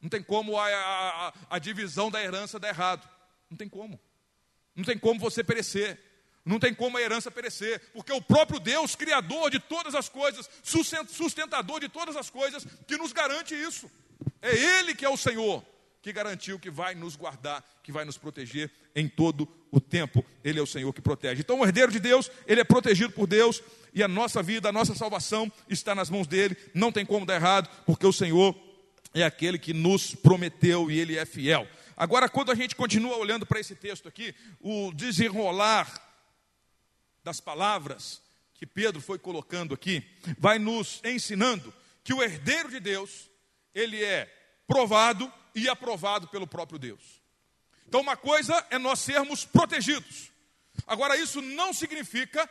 [0.00, 3.08] Não tem como a, a, a divisão da herança dar errado.
[3.48, 3.98] Não tem como.
[4.76, 5.98] Não tem como você perecer.
[6.44, 10.50] Não tem como a herança perecer, porque o próprio Deus, Criador de todas as coisas,
[10.64, 13.88] sustentador de todas as coisas, que nos garante isso.
[14.42, 15.64] É Ele que é o Senhor
[16.02, 20.24] que garantiu que vai nos guardar, que vai nos proteger em todo o tempo.
[20.42, 21.40] Ele é o Senhor que protege.
[21.40, 23.62] Então, o herdeiro de Deus, ele é protegido por Deus
[23.94, 26.56] e a nossa vida, a nossa salvação está nas mãos dele.
[26.74, 28.54] Não tem como dar errado, porque o Senhor
[29.14, 31.68] é aquele que nos prometeu e ele é fiel.
[31.96, 35.88] Agora, quando a gente continua olhando para esse texto aqui, o desenrolar
[37.22, 38.20] das palavras
[38.54, 40.04] que Pedro foi colocando aqui,
[40.36, 43.30] vai nos ensinando que o herdeiro de Deus,
[43.72, 44.41] ele é
[44.72, 47.20] provado e aprovado pelo próprio Deus.
[47.86, 50.32] Então, uma coisa é nós sermos protegidos.
[50.86, 52.48] Agora, isso não significa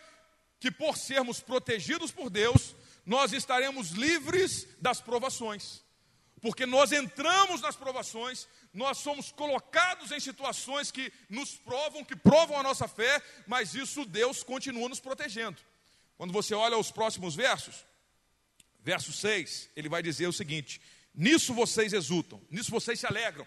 [0.59, 5.81] que por sermos protegidos por Deus, nós estaremos livres das provações.
[6.39, 12.59] Porque nós entramos nas provações, nós somos colocados em situações que nos provam, que provam
[12.59, 15.59] a nossa fé, mas isso Deus continua nos protegendo.
[16.17, 17.83] Quando você olha os próximos versos,
[18.83, 20.79] verso 6, ele vai dizer o seguinte:
[21.13, 23.45] Nisso vocês exultam, nisso vocês se alegram,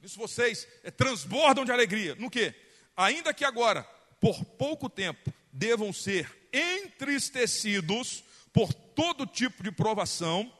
[0.00, 2.14] nisso vocês é, transbordam de alegria.
[2.16, 2.54] No que?
[2.96, 3.82] Ainda que agora,
[4.20, 10.52] por pouco tempo, devam ser entristecidos por todo tipo de provação,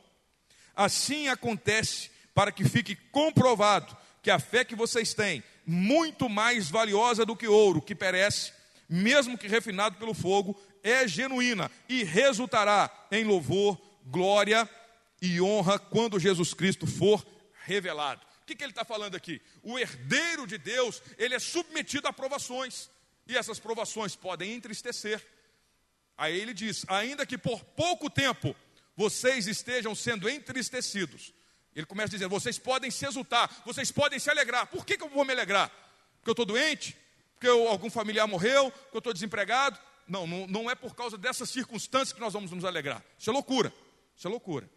[0.79, 7.27] Assim acontece para que fique comprovado que a fé que vocês têm, muito mais valiosa
[7.27, 8.53] do que ouro que perece,
[8.89, 14.71] mesmo que refinado pelo fogo, é genuína e resultará em louvor, glória
[15.21, 17.27] e honra quando Jesus Cristo for
[17.65, 18.25] revelado.
[18.43, 19.41] O que, que ele está falando aqui?
[19.63, 22.91] O herdeiro de Deus, ele é submetido a provações,
[23.27, 25.25] e essas provações podem entristecer.
[26.17, 28.57] Aí ele diz: ainda que por pouco tempo
[28.97, 31.33] vocês estejam sendo entristecidos.
[31.77, 34.67] Ele começa dizendo: vocês podem se exultar, vocês podem se alegrar.
[34.67, 35.71] Por que, que eu vou me alegrar?
[36.17, 36.97] Porque eu estou doente?
[37.35, 38.71] Porque eu, algum familiar morreu?
[38.71, 39.79] Porque eu estou desempregado?
[40.09, 43.05] Não, não, não é por causa dessas circunstâncias que nós vamos nos alegrar.
[43.17, 43.73] Isso é loucura.
[44.17, 44.69] Isso é loucura.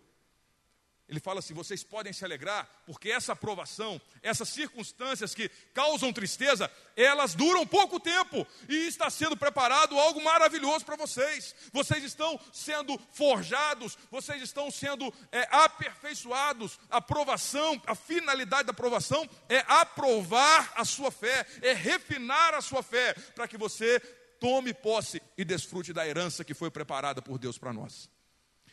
[1.12, 6.72] Ele fala assim: vocês podem se alegrar, porque essa aprovação, essas circunstâncias que causam tristeza,
[6.96, 11.54] elas duram pouco tempo e está sendo preparado algo maravilhoso para vocês.
[11.74, 16.80] Vocês estão sendo forjados, vocês estão sendo é, aperfeiçoados.
[16.90, 22.82] A aprovação, a finalidade da aprovação é aprovar a sua fé, é refinar a sua
[22.82, 24.00] fé, para que você
[24.40, 28.10] tome posse e desfrute da herança que foi preparada por Deus para nós.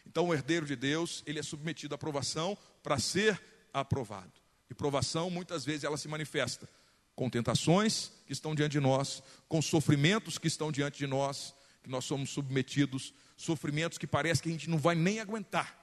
[0.09, 3.41] Então, o herdeiro de Deus, ele é submetido à provação para ser
[3.75, 4.33] aprovado.
[4.71, 6.69] E provação, muitas vezes, ela se manifesta
[7.15, 11.91] com tentações que estão diante de nós, com sofrimentos que estão diante de nós, que
[11.91, 15.77] nós somos submetidos, sofrimentos que parece que a gente não vai nem aguentar.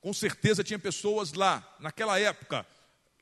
[0.00, 2.66] Com certeza tinha pessoas lá, naquela época,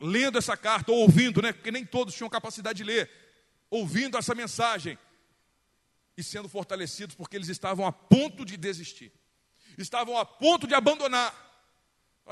[0.01, 1.53] lendo essa carta, ou ouvindo, né?
[1.53, 3.11] Porque nem todos tinham capacidade de ler,
[3.71, 4.99] ouvindo essa mensagem
[6.17, 9.13] e sendo fortalecidos porque eles estavam a ponto de desistir
[9.79, 11.35] estavam a ponto de abandonar.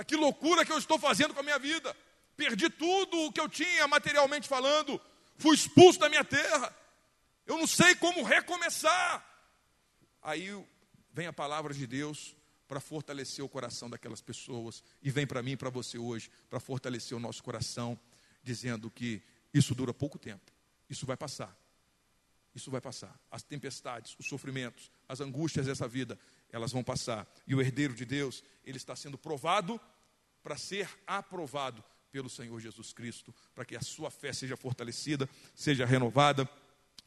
[0.07, 1.97] Que loucura que eu estou fazendo com a minha vida.
[2.37, 5.01] Perdi tudo o que eu tinha materialmente falando.
[5.37, 6.75] Fui expulso da minha terra.
[7.47, 9.27] Eu não sei como recomeçar.
[10.23, 10.49] Aí
[11.13, 12.37] vem a palavra de Deus
[12.69, 16.61] para fortalecer o coração daquelas pessoas e vem para mim e para você hoje para
[16.61, 17.99] fortalecer o nosso coração,
[18.43, 19.21] dizendo que
[19.53, 20.53] isso dura pouco tempo.
[20.89, 21.57] Isso vai passar.
[22.55, 23.19] Isso vai passar.
[23.31, 26.19] As tempestades, os sofrimentos, as angústias dessa vida,
[26.53, 27.27] elas vão passar.
[27.47, 29.81] E o herdeiro de Deus, ele está sendo provado
[30.43, 35.87] para ser aprovado pelo Senhor Jesus Cristo, para que a sua fé seja fortalecida, seja
[35.87, 36.49] renovada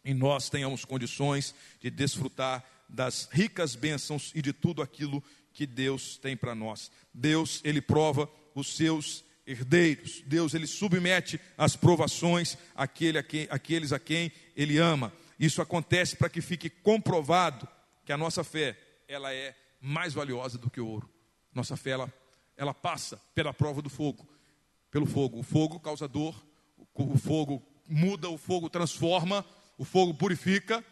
[0.04, 6.18] e nós tenhamos condições de desfrutar das ricas bênçãos e de tudo aquilo que Deus
[6.18, 6.92] tem para nós.
[7.14, 10.22] Deus, ele prova os seus herdeiros.
[10.26, 15.14] Deus, ele submete as provações àquele a quem, àqueles a quem ele ama.
[15.40, 17.68] Isso acontece para que fique comprovado
[18.06, 18.78] que a nossa fé
[19.08, 21.10] ela é mais valiosa do que o ouro.
[21.54, 22.14] Nossa fé, ela,
[22.56, 24.28] ela passa pela prova do fogo,
[24.90, 25.40] pelo fogo.
[25.40, 26.36] O fogo causa dor,
[26.94, 29.46] o fogo muda, o fogo transforma,
[29.78, 30.84] o fogo purifica.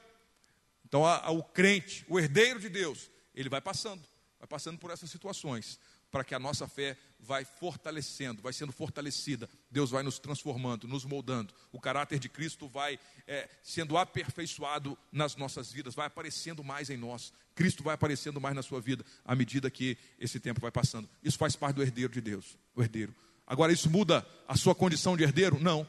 [0.85, 4.01] Então, a, a, o crente, o herdeiro de Deus, ele vai passando,
[4.39, 5.79] vai passando por essas situações
[6.11, 9.49] para que a nossa fé vai fortalecendo, vai sendo fortalecida.
[9.69, 11.53] Deus vai nos transformando, nos moldando.
[11.71, 16.97] O caráter de Cristo vai é, sendo aperfeiçoado nas nossas vidas, vai aparecendo mais em
[16.97, 17.31] nós.
[17.55, 21.09] Cristo vai aparecendo mais na sua vida à medida que esse tempo vai passando.
[21.23, 23.15] Isso faz parte do herdeiro de Deus, o herdeiro.
[23.47, 25.59] Agora, isso muda a sua condição de herdeiro?
[25.59, 25.87] Não.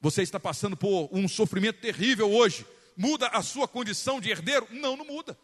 [0.00, 2.66] Você está passando por um sofrimento terrível hoje.
[2.96, 4.66] Muda a sua condição de herdeiro?
[4.70, 5.38] Não, não muda.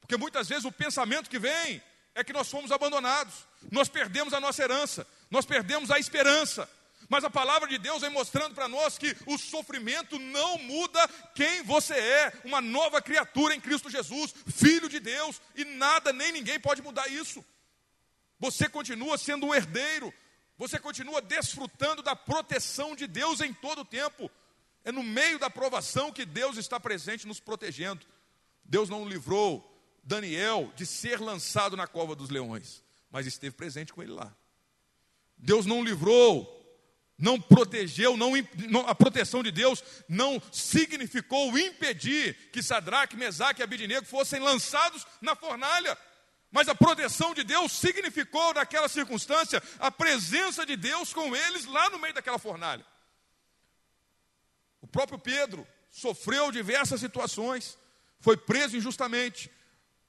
[0.00, 1.82] Porque muitas vezes o pensamento que vem
[2.16, 3.34] é que nós fomos abandonados,
[3.70, 6.68] nós perdemos a nossa herança, nós perdemos a esperança.
[7.10, 11.62] Mas a palavra de Deus vem mostrando para nós que o sofrimento não muda quem
[11.62, 16.58] você é, uma nova criatura em Cristo Jesus, filho de Deus, e nada nem ninguém
[16.58, 17.44] pode mudar isso.
[18.40, 20.12] Você continua sendo um herdeiro,
[20.56, 24.30] você continua desfrutando da proteção de Deus em todo o tempo.
[24.82, 28.06] É no meio da provação que Deus está presente nos protegendo.
[28.64, 29.75] Deus não livrou
[30.06, 34.34] Daniel de ser lançado na cova dos leões, mas esteve presente com ele lá.
[35.36, 36.56] Deus não livrou,
[37.18, 38.32] não protegeu, não,
[38.86, 45.34] a proteção de Deus não significou impedir que Sadraque, Mesaque e Abidinego fossem lançados na
[45.34, 45.98] fornalha.
[46.52, 51.90] Mas a proteção de Deus significou, naquela circunstância, a presença de Deus com eles lá
[51.90, 52.86] no meio daquela fornalha.
[54.80, 57.76] O próprio Pedro sofreu diversas situações,
[58.20, 59.50] foi preso injustamente,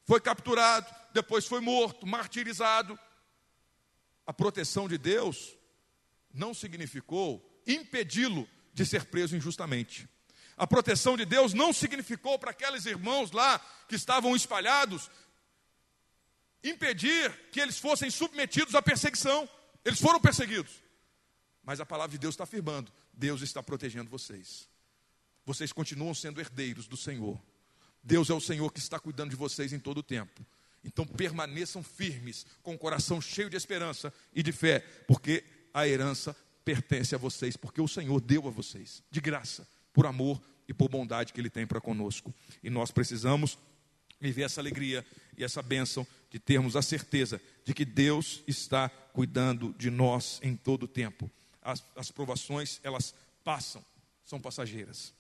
[0.08, 2.98] foi capturado, depois foi morto, martirizado.
[4.26, 5.56] A proteção de Deus
[6.34, 10.08] não significou impedi-lo de ser preso injustamente.
[10.56, 15.10] A proteção de Deus não significou para aqueles irmãos lá que estavam espalhados
[16.64, 19.48] impedir que eles fossem submetidos à perseguição.
[19.84, 20.82] Eles foram perseguidos.
[21.64, 24.70] Mas a palavra de Deus está afirmando: Deus está protegendo vocês.
[25.46, 27.40] Vocês continuam sendo herdeiros do Senhor.
[28.08, 30.46] Deus é o Senhor que está cuidando de vocês em todo o tempo.
[30.82, 35.44] Então permaneçam firmes, com o coração cheio de esperança e de fé, porque
[35.74, 36.34] a herança
[36.64, 40.88] pertence a vocês, porque o Senhor deu a vocês, de graça, por amor e por
[40.88, 42.34] bondade que Ele tem para conosco.
[42.64, 43.58] E nós precisamos
[44.22, 45.06] viver essa alegria
[45.38, 50.56] e essa bênção de termos a certeza de que Deus está cuidando de nós em
[50.56, 51.30] todo o tempo.
[51.62, 53.84] As, as provações, elas passam,
[54.24, 55.14] são passageiras.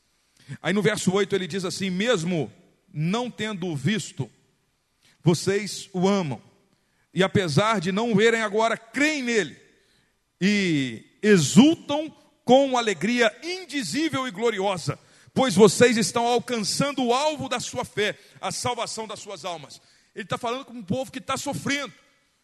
[0.61, 2.49] Aí no verso 8 ele diz assim: Mesmo
[2.93, 4.29] não tendo visto,
[5.23, 6.41] vocês o amam,
[7.13, 9.57] e apesar de não o verem agora, creem nele
[10.39, 12.13] e exultam
[12.45, 14.97] com alegria indizível e gloriosa,
[15.33, 19.81] pois vocês estão alcançando o alvo da sua fé, a salvação das suas almas.
[20.15, 21.93] Ele está falando com um povo que está sofrendo,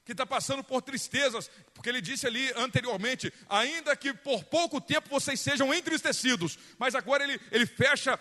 [0.06, 5.10] que está passando por tristezas, porque ele disse ali anteriormente: ainda que por pouco tempo
[5.10, 8.20] vocês sejam entristecidos, mas agora ele, ele fecha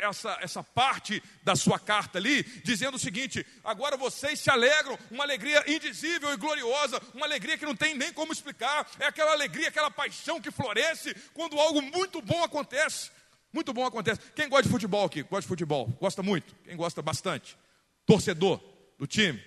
[0.00, 5.24] essa, essa parte da sua carta ali, dizendo o seguinte: agora vocês se alegram, uma
[5.24, 9.68] alegria indizível e gloriosa, uma alegria que não tem nem como explicar, é aquela alegria,
[9.68, 13.10] aquela paixão que floresce quando algo muito bom acontece.
[13.52, 14.20] Muito bom acontece.
[14.34, 15.22] Quem gosta de futebol aqui?
[15.22, 15.86] Gosta de futebol?
[15.98, 16.54] Gosta muito?
[16.64, 17.56] Quem gosta bastante?
[18.04, 18.60] Torcedor
[18.98, 19.42] do time?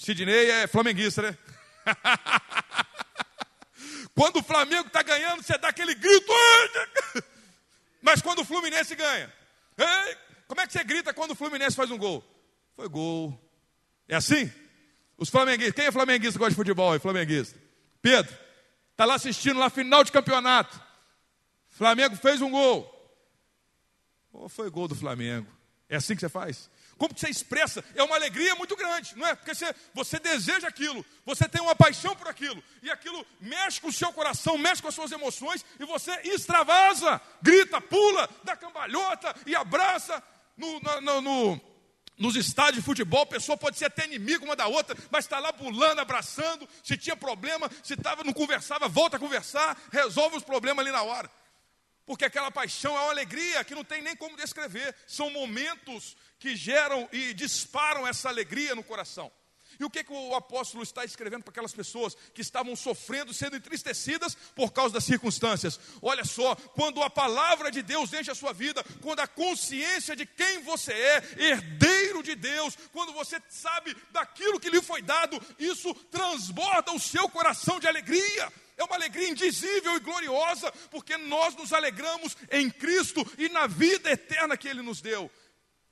[0.00, 1.36] Sidney é flamenguista, né?
[4.16, 6.32] quando o Flamengo está ganhando, você dá aquele grito.
[8.00, 9.30] Mas quando o Fluminense ganha,
[10.48, 12.24] como é que você grita quando o Fluminense faz um gol?
[12.74, 13.38] Foi gol.
[14.08, 14.50] É assim?
[15.18, 16.94] Os flamenguistas, quem é flamenguista que gosta de futebol?
[16.94, 17.60] É flamenguista.
[18.00, 18.34] Pedro,
[18.92, 20.80] está lá assistindo lá final de campeonato.
[21.68, 22.88] Flamengo fez um gol.
[24.32, 25.46] Oh, foi gol do Flamengo.
[25.90, 26.70] É assim que você faz?
[27.00, 29.34] Como que você expressa, é uma alegria muito grande, não é?
[29.34, 33.88] Porque você, você deseja aquilo, você tem uma paixão por aquilo, e aquilo mexe com
[33.88, 39.34] o seu coração, mexe com as suas emoções, e você extravasa, grita, pula, dá cambalhota
[39.46, 40.22] e abraça
[40.58, 41.60] no, no, no
[42.18, 45.38] nos estádios de futebol, a pessoa pode ser até inimigo uma da outra, mas está
[45.38, 46.68] lá pulando, abraçando.
[46.84, 51.02] Se tinha problema, se estava, não conversava, volta a conversar, resolve os problemas ali na
[51.02, 51.30] hora.
[52.04, 54.94] Porque aquela paixão é uma alegria que não tem nem como descrever.
[55.06, 59.30] São momentos que geram e disparam essa alegria no coração.
[59.78, 63.56] E o que, que o apóstolo está escrevendo para aquelas pessoas que estavam sofrendo, sendo
[63.56, 65.80] entristecidas por causa das circunstâncias?
[66.02, 70.26] Olha só, quando a palavra de Deus enche a sua vida, quando a consciência de
[70.26, 75.94] quem você é, herdeiro de Deus, quando você sabe daquilo que lhe foi dado, isso
[76.10, 78.52] transborda o seu coração de alegria.
[78.76, 84.10] É uma alegria indizível e gloriosa, porque nós nos alegramos em Cristo e na vida
[84.10, 85.30] eterna que Ele nos deu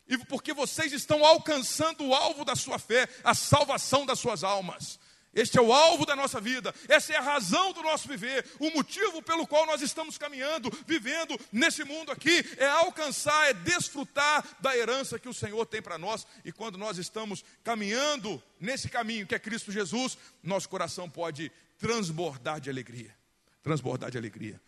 [0.08, 4.98] e porque vocês estão alcançando o alvo da sua fé, a salvação das suas almas.
[5.34, 8.70] Este é o alvo da nossa vida, essa é a razão do nosso viver, o
[8.70, 14.76] motivo pelo qual nós estamos caminhando, vivendo nesse mundo aqui, é alcançar, é desfrutar da
[14.76, 16.26] herança que o Senhor tem para nós.
[16.44, 22.60] E quando nós estamos caminhando nesse caminho que é Cristo Jesus, nosso coração pode transbordar
[22.60, 23.14] de alegria.
[23.62, 24.60] Transbordar de alegria.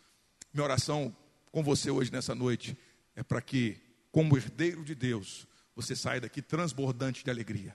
[0.52, 1.16] Minha oração
[1.50, 2.76] com você hoje nessa noite
[3.16, 7.74] é para que como herdeiro de Deus, você sai daqui transbordante de alegria.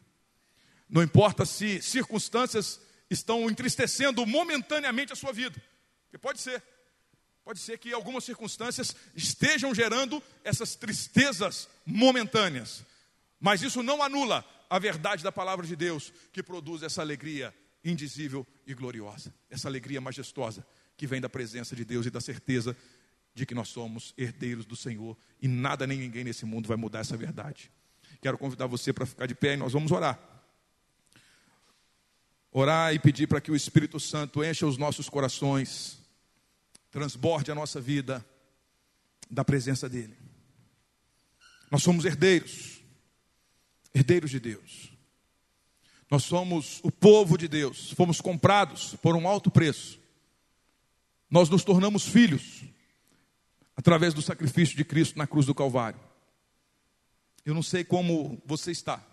[0.90, 2.80] Não importa se circunstâncias
[3.10, 5.62] estão entristecendo momentaneamente a sua vida,
[6.04, 6.62] porque pode ser.
[7.44, 12.84] Pode ser que algumas circunstâncias estejam gerando essas tristezas momentâneas,
[13.40, 18.48] mas isso não anula a verdade da palavra de Deus, que produz essa alegria indizível
[18.66, 20.66] e gloriosa, essa alegria majestosa
[20.98, 22.76] que vem da presença de Deus e da certeza
[23.36, 27.00] de que nós somos herdeiros do Senhor e nada nem ninguém nesse mundo vai mudar
[27.00, 27.70] essa verdade.
[28.22, 30.18] Quero convidar você para ficar de pé e nós vamos orar.
[32.50, 36.00] Orar e pedir para que o Espírito Santo encha os nossos corações,
[36.90, 38.26] transborde a nossa vida
[39.30, 40.18] da presença dEle.
[41.70, 42.82] Nós somos herdeiros,
[43.94, 44.94] herdeiros de Deus.
[46.10, 50.00] Nós somos o povo de Deus, fomos comprados por um alto preço.
[51.30, 52.64] Nós nos tornamos filhos
[53.76, 56.00] através do sacrifício de Cristo na cruz do Calvário.
[57.46, 59.04] Eu não sei como você está,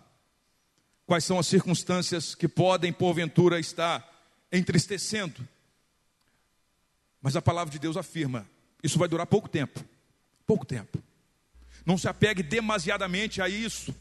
[1.06, 4.08] quais são as circunstâncias que podem, porventura, estar
[4.50, 5.46] entristecendo,
[7.20, 8.48] mas a palavra de Deus afirma:
[8.82, 9.84] isso vai durar pouco tempo
[10.52, 11.02] pouco tempo.
[11.86, 13.94] Não se apegue demasiadamente a isso.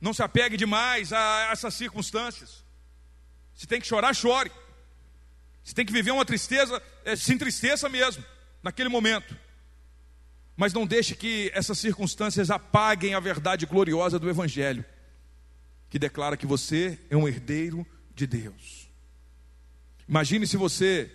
[0.00, 2.64] Não se apegue demais a essas circunstâncias.
[3.54, 4.50] Se tem que chorar, chore.
[5.62, 8.24] Se tem que viver uma tristeza, é, se entristeça mesmo,
[8.62, 9.36] naquele momento.
[10.56, 14.84] Mas não deixe que essas circunstâncias apaguem a verdade gloriosa do Evangelho,
[15.90, 18.88] que declara que você é um herdeiro de Deus.
[20.08, 21.10] Imagine se você,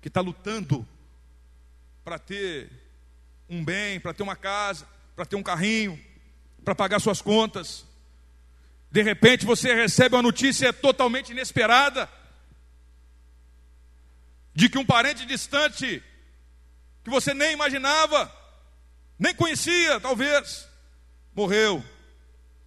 [0.00, 0.86] que está lutando
[2.04, 2.70] para ter
[3.48, 5.98] um bem, para ter uma casa, para ter um carrinho,
[6.64, 7.84] para pagar suas contas,
[8.90, 12.08] de repente você recebe uma notícia totalmente inesperada
[14.54, 16.02] de que um parente distante
[17.02, 18.30] que você nem imaginava,
[19.18, 20.68] nem conhecia, talvez,
[21.34, 21.84] morreu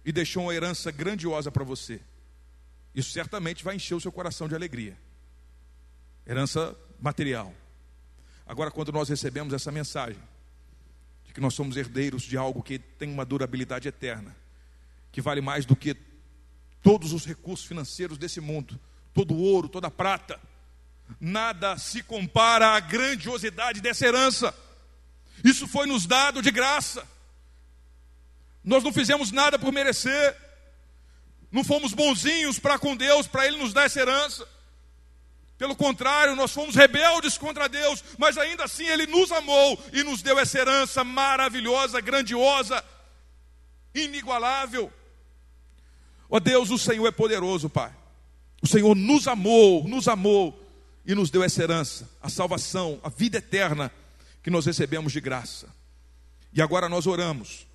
[0.04, 2.00] e deixou uma herança grandiosa para você.
[2.94, 4.96] Isso certamente vai encher o seu coração de alegria.
[6.26, 7.52] Herança material.
[8.46, 10.20] Agora, quando nós recebemos essa mensagem,
[11.24, 14.34] de que nós somos herdeiros de algo que tem uma durabilidade eterna,
[15.10, 15.96] que vale mais do que
[16.82, 18.78] todos os recursos financeiros desse mundo,
[19.12, 20.38] todo o ouro, toda a prata,
[21.20, 24.54] nada se compara à grandiosidade dessa herança.
[25.42, 27.06] Isso foi nos dado de graça.
[28.62, 30.36] Nós não fizemos nada por merecer.
[31.50, 34.48] Não fomos bonzinhos para com Deus, para Ele nos dar essa herança.
[35.56, 40.20] Pelo contrário, nós fomos rebeldes contra Deus, mas ainda assim Ele nos amou e nos
[40.20, 42.84] deu essa herança maravilhosa, grandiosa,
[43.94, 44.92] inigualável.
[46.28, 47.92] Ó oh Deus, o Senhor é poderoso, Pai.
[48.60, 50.63] O Senhor nos amou, nos amou
[51.06, 53.92] e nos deu essa herança, a salvação, a vida eterna
[54.42, 55.68] que nós recebemos de graça.
[56.52, 57.66] E agora nós oramos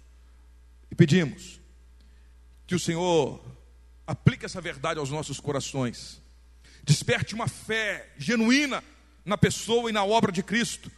[0.89, 1.59] e pedimos
[2.65, 3.41] que o Senhor
[4.05, 6.21] aplique essa verdade aos nossos corações,
[6.84, 8.84] desperte uma fé genuína
[9.25, 10.91] na pessoa e na obra de Cristo,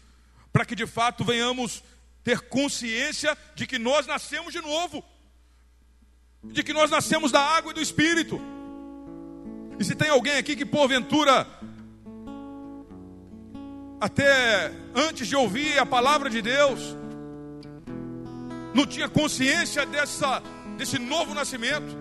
[0.54, 1.84] para que de fato venhamos
[2.24, 5.04] ter consciência de que nós nascemos de novo,
[6.44, 8.40] de que nós nascemos da água e do Espírito.
[9.80, 11.48] E se tem alguém aqui que porventura
[14.02, 16.98] até antes de ouvir a palavra de Deus,
[18.74, 20.42] não tinha consciência dessa,
[20.76, 21.96] desse novo nascimento.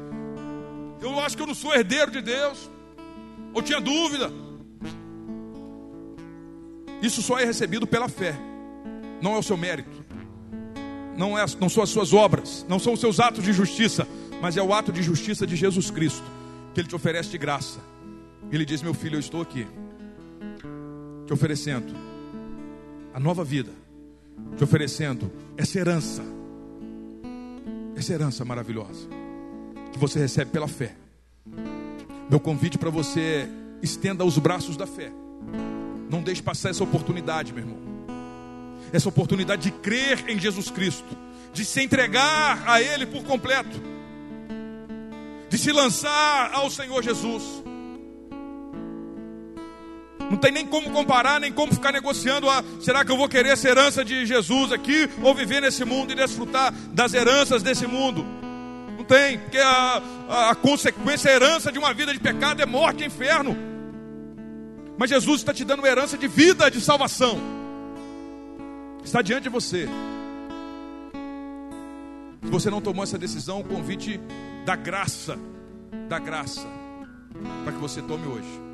[0.99, 2.71] Eu acho que eu não sou herdeiro de Deus,
[3.53, 4.33] ou tinha dúvida.
[7.03, 8.35] Isso só é recebido pela fé,
[9.21, 10.03] não é o seu mérito,
[11.19, 14.09] não, é, não são as suas obras, não são os seus atos de justiça,
[14.41, 16.25] mas é o ato de justiça de Jesus Cristo,
[16.73, 17.79] que Ele te oferece de graça.
[18.51, 19.67] Ele diz: Meu filho, eu estou aqui
[21.31, 21.95] te oferecendo
[23.15, 23.71] a nova vida,
[24.57, 26.25] te oferecendo essa herança,
[27.95, 29.07] essa herança maravilhosa,
[29.93, 30.97] que você recebe pela fé.
[32.29, 33.49] Meu convite para você é:
[33.81, 35.13] estenda os braços da fé,
[36.11, 37.79] não deixe passar essa oportunidade, meu irmão,
[38.93, 41.17] essa oportunidade de crer em Jesus Cristo,
[41.55, 43.81] de se entregar a Ele por completo,
[45.49, 47.70] de se lançar ao Senhor Jesus.
[50.31, 52.49] Não tem nem como comparar, nem como ficar negociando.
[52.49, 56.13] Ah, será que eu vou querer essa herança de Jesus aqui ou viver nesse mundo
[56.13, 58.25] e desfrutar das heranças desse mundo?
[58.97, 62.67] Não tem, porque a, a, a consequência, a herança de uma vida de pecado é
[62.67, 63.57] morte e inferno.
[64.97, 67.37] Mas Jesus está te dando uma herança de vida, de salvação.
[69.03, 69.89] Está diante de você.
[72.45, 74.21] Se você não tomou essa decisão, o convite
[74.65, 75.37] da graça,
[76.09, 76.69] da graça,
[77.65, 78.71] para que você tome hoje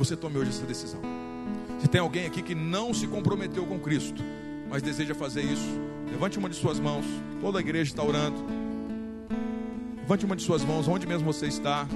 [0.00, 0.98] você tome hoje essa decisão.
[1.78, 4.22] Se tem alguém aqui que não se comprometeu com Cristo,
[4.70, 5.68] mas deseja fazer isso,
[6.10, 7.04] levante uma de suas mãos.
[7.38, 8.42] Toda a igreja está orando.
[9.98, 11.86] Levante uma de suas mãos, onde mesmo você está,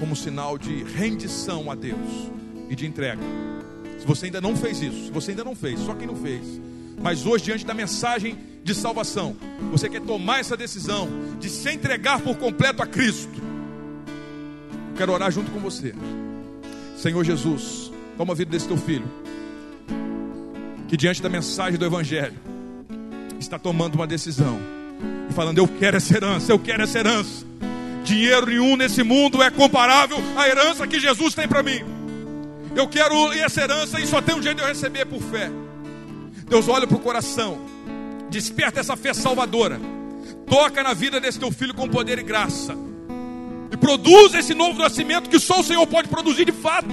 [0.00, 2.30] como sinal de rendição a Deus
[2.70, 3.20] e de entrega.
[3.98, 6.58] Se você ainda não fez isso, se você ainda não fez, só quem não fez,
[7.02, 9.36] mas hoje, diante da mensagem de salvação,
[9.70, 13.42] você quer tomar essa decisão de se entregar por completo a Cristo,
[14.96, 15.94] quero orar junto com você.
[16.96, 19.10] Senhor Jesus, toma a vida desse teu filho,
[20.88, 22.34] que diante da mensagem do Evangelho,
[23.38, 24.58] está tomando uma decisão
[25.28, 27.44] e falando: Eu quero essa herança, eu quero essa herança.
[28.04, 31.82] Dinheiro nenhum nesse mundo é comparável à herança que Jesus tem para mim.
[32.76, 35.50] Eu quero essa herança e só tem um jeito de eu receber por fé.
[36.48, 37.58] Deus olha para o coração,
[38.30, 39.80] desperta essa fé salvadora,
[40.46, 42.76] toca na vida desse teu filho com poder e graça
[43.84, 46.88] produz esse novo nascimento que só o Senhor pode produzir de fato.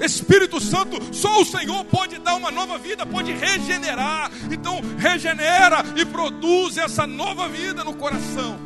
[0.00, 4.28] Espírito Santo, só o Senhor pode dar uma nova vida, pode regenerar.
[4.50, 8.58] Então, regenera e produz essa nova vida no coração.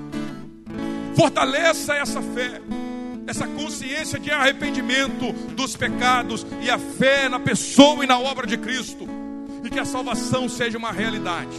[1.14, 2.62] Fortaleça essa fé,
[3.26, 8.56] essa consciência de arrependimento dos pecados e a fé na pessoa e na obra de
[8.56, 9.06] Cristo.
[9.62, 11.58] E que a salvação seja uma realidade.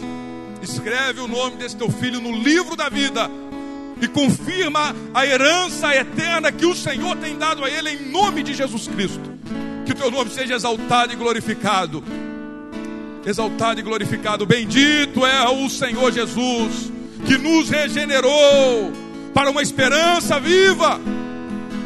[0.60, 3.30] Escreve o nome desse teu filho no livro da vida
[4.02, 8.52] e confirma a herança eterna que o Senhor tem dado a ele em nome de
[8.52, 9.22] Jesus Cristo.
[9.86, 12.02] Que o teu nome seja exaltado e glorificado.
[13.24, 14.44] Exaltado e glorificado.
[14.44, 16.90] Bendito é o Senhor Jesus,
[17.24, 18.90] que nos regenerou
[19.32, 21.00] para uma esperança viva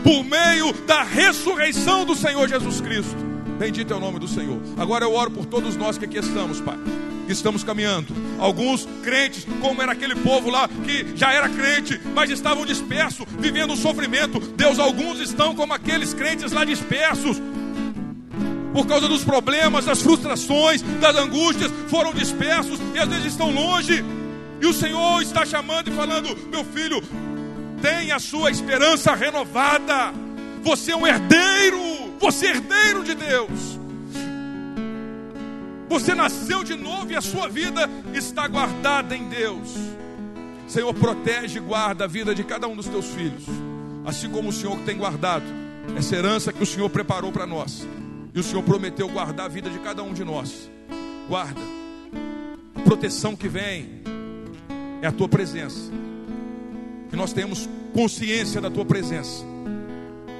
[0.02, 3.26] por meio da ressurreição do Senhor Jesus Cristo.
[3.58, 4.58] Bendito é o nome do Senhor.
[4.78, 6.78] Agora eu oro por todos nós que aqui estamos, Pai
[7.26, 8.14] que estamos caminhando.
[8.38, 13.72] Alguns crentes, como era aquele povo lá que já era crente, mas estavam dispersos, vivendo
[13.72, 14.38] o sofrimento.
[14.40, 17.42] Deus, alguns estão como aqueles crentes lá dispersos.
[18.72, 24.04] Por causa dos problemas, das frustrações, das angústias, foram dispersos e às vezes estão longe.
[24.60, 27.02] E o Senhor está chamando e falando: Meu filho,
[27.82, 30.12] tenha a sua esperança renovada.
[30.62, 31.80] Você é um herdeiro,
[32.18, 33.85] você é herdeiro de Deus.
[35.88, 39.74] Você nasceu de novo e a sua vida está guardada em Deus.
[40.66, 43.44] Senhor, protege e guarda a vida de cada um dos teus filhos,
[44.04, 45.44] assim como o Senhor tem guardado
[45.96, 47.86] essa herança que o Senhor preparou para nós.
[48.34, 50.70] E o Senhor prometeu guardar a vida de cada um de nós.
[51.28, 51.60] Guarda.
[52.74, 54.02] A proteção que vem
[55.00, 55.90] é a tua presença.
[57.08, 59.44] Que nós tenhamos consciência da tua presença.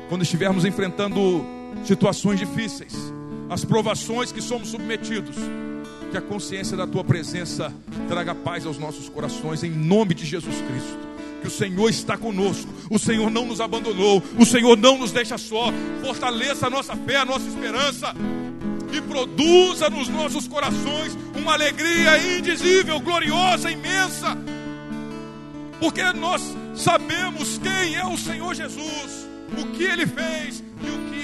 [0.08, 1.44] Quando estivermos enfrentando
[1.84, 2.94] situações difíceis,
[3.48, 5.36] as provações que somos submetidos.
[6.10, 7.72] Que a consciência da tua presença
[8.08, 11.06] traga paz aos nossos corações, em nome de Jesus Cristo.
[11.40, 15.36] Que o Senhor está conosco, o Senhor não nos abandonou, o Senhor não nos deixa
[15.36, 15.72] só.
[16.02, 18.14] Fortaleça a nossa fé, a nossa esperança
[18.92, 24.36] e produza nos nossos corações uma alegria indizível, gloriosa, imensa,
[25.78, 26.42] porque nós
[26.74, 29.28] sabemos quem é o Senhor Jesus,
[29.58, 30.62] o que ele fez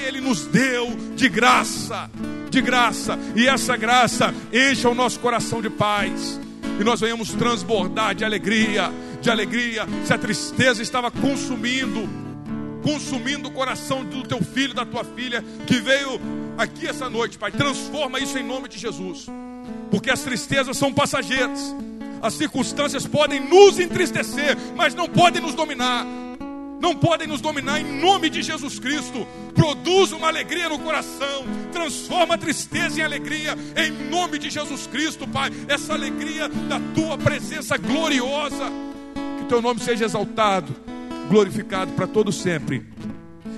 [0.02, 2.10] ele nos deu de graça,
[2.50, 6.40] de graça, e essa graça encha o nosso coração de paz,
[6.80, 8.90] e nós venhamos transbordar de alegria,
[9.20, 9.86] de alegria.
[10.04, 12.08] Se a tristeza estava consumindo,
[12.82, 16.20] consumindo o coração do teu filho, da tua filha, que veio
[16.58, 19.26] aqui essa noite, Pai, transforma isso em nome de Jesus,
[19.90, 21.74] porque as tristezas são passageiras.
[22.20, 26.06] As circunstâncias podem nos entristecer, mas não podem nos dominar
[26.82, 29.24] não podem nos dominar em nome de Jesus Cristo.
[29.54, 35.24] Produz uma alegria no coração, transforma a tristeza em alegria em nome de Jesus Cristo,
[35.28, 35.50] Pai.
[35.68, 38.64] Essa alegria da tua presença gloriosa.
[39.38, 40.74] Que teu nome seja exaltado,
[41.28, 42.84] glorificado para todo sempre.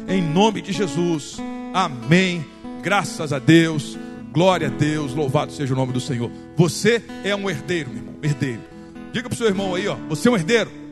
[0.07, 1.39] Em nome de Jesus.
[1.73, 2.45] Amém.
[2.83, 3.99] Graças a Deus.
[4.33, 5.15] Glória a Deus.
[5.15, 6.31] Louvado seja o nome do Senhor.
[6.57, 8.61] Você é um herdeiro, meu irmão, herdeiro.
[9.15, 10.84] Diga para o seu irmão aí, ó, você é um herdeiro.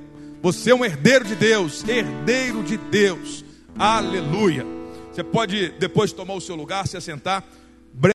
[0.42, 3.44] Você é um herdeiro de Deus, herdeiro de Deus.
[3.78, 4.66] Aleluia.
[5.12, 7.44] Você pode depois tomar o seu lugar, se assentar.